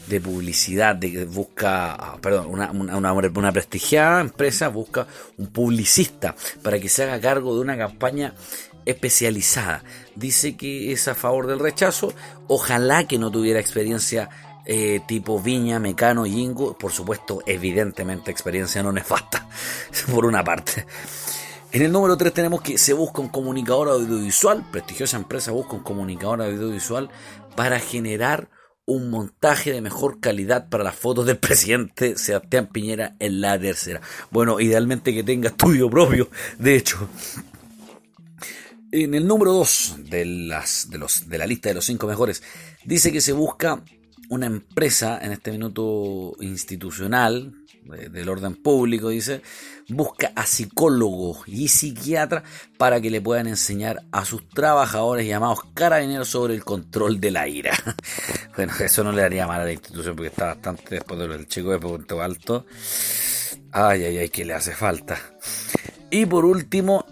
de 0.08 0.20
publicidad 0.22 0.98
que 0.98 1.26
busca, 1.26 2.16
perdón, 2.22 2.46
una, 2.48 2.70
una, 2.70 3.12
una, 3.12 3.52
prestigiada 3.52 4.22
empresa 4.22 4.68
busca 4.68 5.06
un 5.36 5.48
publicista 5.48 6.34
para 6.62 6.80
que 6.80 6.88
se 6.88 7.02
haga 7.04 7.20
cargo 7.20 7.54
de 7.54 7.60
una 7.60 7.76
campaña 7.76 8.34
especializada. 8.86 9.84
Dice 10.18 10.56
que 10.56 10.90
es 10.90 11.06
a 11.06 11.14
favor 11.14 11.46
del 11.46 11.60
rechazo. 11.60 12.12
Ojalá 12.48 13.06
que 13.06 13.18
no 13.18 13.30
tuviera 13.30 13.60
experiencia 13.60 14.28
eh, 14.64 15.00
tipo 15.06 15.40
Viña, 15.40 15.78
Mecano, 15.78 16.26
Yingo. 16.26 16.76
Por 16.76 16.90
supuesto, 16.90 17.40
evidentemente 17.46 18.32
experiencia 18.32 18.82
no 18.82 18.90
nefasta, 18.90 19.48
por 20.12 20.26
una 20.26 20.42
parte. 20.42 20.86
En 21.70 21.82
el 21.82 21.92
número 21.92 22.16
3 22.16 22.34
tenemos 22.34 22.62
que 22.62 22.78
se 22.78 22.94
busca 22.94 23.20
un 23.20 23.28
comunicador 23.28 23.90
audiovisual, 23.90 24.66
prestigiosa 24.72 25.18
empresa 25.18 25.52
busca 25.52 25.74
un 25.74 25.84
comunicador 25.84 26.42
audiovisual 26.42 27.10
para 27.54 27.78
generar 27.78 28.48
un 28.86 29.10
montaje 29.10 29.70
de 29.70 29.82
mejor 29.82 30.18
calidad 30.18 30.68
para 30.68 30.82
las 30.82 30.96
fotos 30.96 31.26
del 31.26 31.36
presidente 31.38 32.18
Sebastián 32.18 32.66
Piñera 32.72 33.14
en 33.20 33.40
la 33.40 33.56
tercera. 33.56 34.00
Bueno, 34.32 34.58
idealmente 34.58 35.14
que 35.14 35.22
tenga 35.22 35.50
estudio 35.50 35.88
propio, 35.88 36.28
de 36.58 36.74
hecho. 36.74 37.08
En 38.90 39.14
el 39.14 39.26
número 39.26 39.52
2 39.52 39.96
de, 40.04 40.24
de, 40.24 41.06
de 41.26 41.38
la 41.38 41.46
lista 41.46 41.68
de 41.68 41.74
los 41.74 41.84
5 41.84 42.06
mejores, 42.06 42.42
dice 42.84 43.12
que 43.12 43.20
se 43.20 43.32
busca 43.32 43.82
una 44.30 44.46
empresa, 44.46 45.18
en 45.22 45.32
este 45.32 45.50
minuto 45.50 46.34
institucional, 46.40 47.52
del 47.88 48.28
orden 48.28 48.54
público, 48.54 49.08
dice, 49.08 49.42
busca 49.88 50.32
a 50.36 50.44
psicólogos 50.44 51.42
y 51.46 51.68
psiquiatras 51.68 52.42
para 52.76 53.00
que 53.00 53.10
le 53.10 53.20
puedan 53.20 53.46
enseñar 53.46 54.02
a 54.12 54.24
sus 54.24 54.46
trabajadores 54.48 55.26
llamados 55.26 55.60
carabineros 55.74 56.28
sobre 56.28 56.54
el 56.54 56.64
control 56.64 57.20
de 57.20 57.30
la 57.30 57.48
ira. 57.48 57.72
bueno, 58.56 58.72
eso 58.78 59.04
no 59.04 59.12
le 59.12 59.22
daría 59.22 59.46
mal 59.46 59.62
a 59.62 59.64
la 59.64 59.72
institución 59.72 60.16
porque 60.16 60.28
está 60.28 60.46
bastante 60.46 60.96
después 60.96 61.18
del 61.18 61.46
chico 61.48 61.70
de 61.70 61.78
Punto 61.78 62.20
Alto. 62.20 62.66
Ay, 63.72 64.04
ay, 64.04 64.18
ay, 64.18 64.28
que 64.28 64.44
le 64.44 64.54
hace 64.54 64.72
falta. 64.72 65.18
Y 66.10 66.26
por 66.26 66.44
último, 66.44 67.06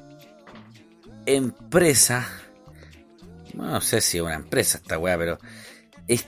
empresa, 1.27 2.29
no 3.55 3.81
sé 3.81 4.01
si 4.01 4.19
es 4.19 4.23
una 4.23 4.35
empresa 4.35 4.79
esta 4.79 4.99
weá, 4.99 5.19
pero 5.19 5.39
es 6.09 6.25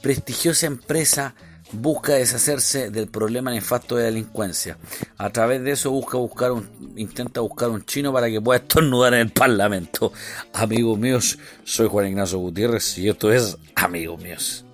prestigiosa 0.00 0.66
empresa 0.66 1.34
busca 1.72 2.14
deshacerse 2.14 2.90
del 2.90 3.08
problema 3.08 3.50
nefasto 3.50 3.96
de 3.96 4.04
delincuencia. 4.04 4.76
A 5.16 5.30
través 5.30 5.62
de 5.62 5.72
eso 5.72 5.90
busca 5.90 6.18
buscar 6.18 6.52
un, 6.52 6.68
intenta 6.96 7.40
buscar 7.40 7.70
un 7.70 7.84
chino 7.84 8.12
para 8.12 8.28
que 8.28 8.40
pueda 8.40 8.60
estornudar 8.60 9.14
en 9.14 9.20
el 9.20 9.30
parlamento. 9.30 10.12
Amigos 10.52 10.98
míos, 10.98 11.38
soy 11.64 11.88
Juan 11.88 12.08
Ignacio 12.08 12.38
Gutiérrez 12.38 12.98
y 12.98 13.08
esto 13.08 13.32
es 13.32 13.56
Amigos 13.74 14.22
míos. 14.22 14.64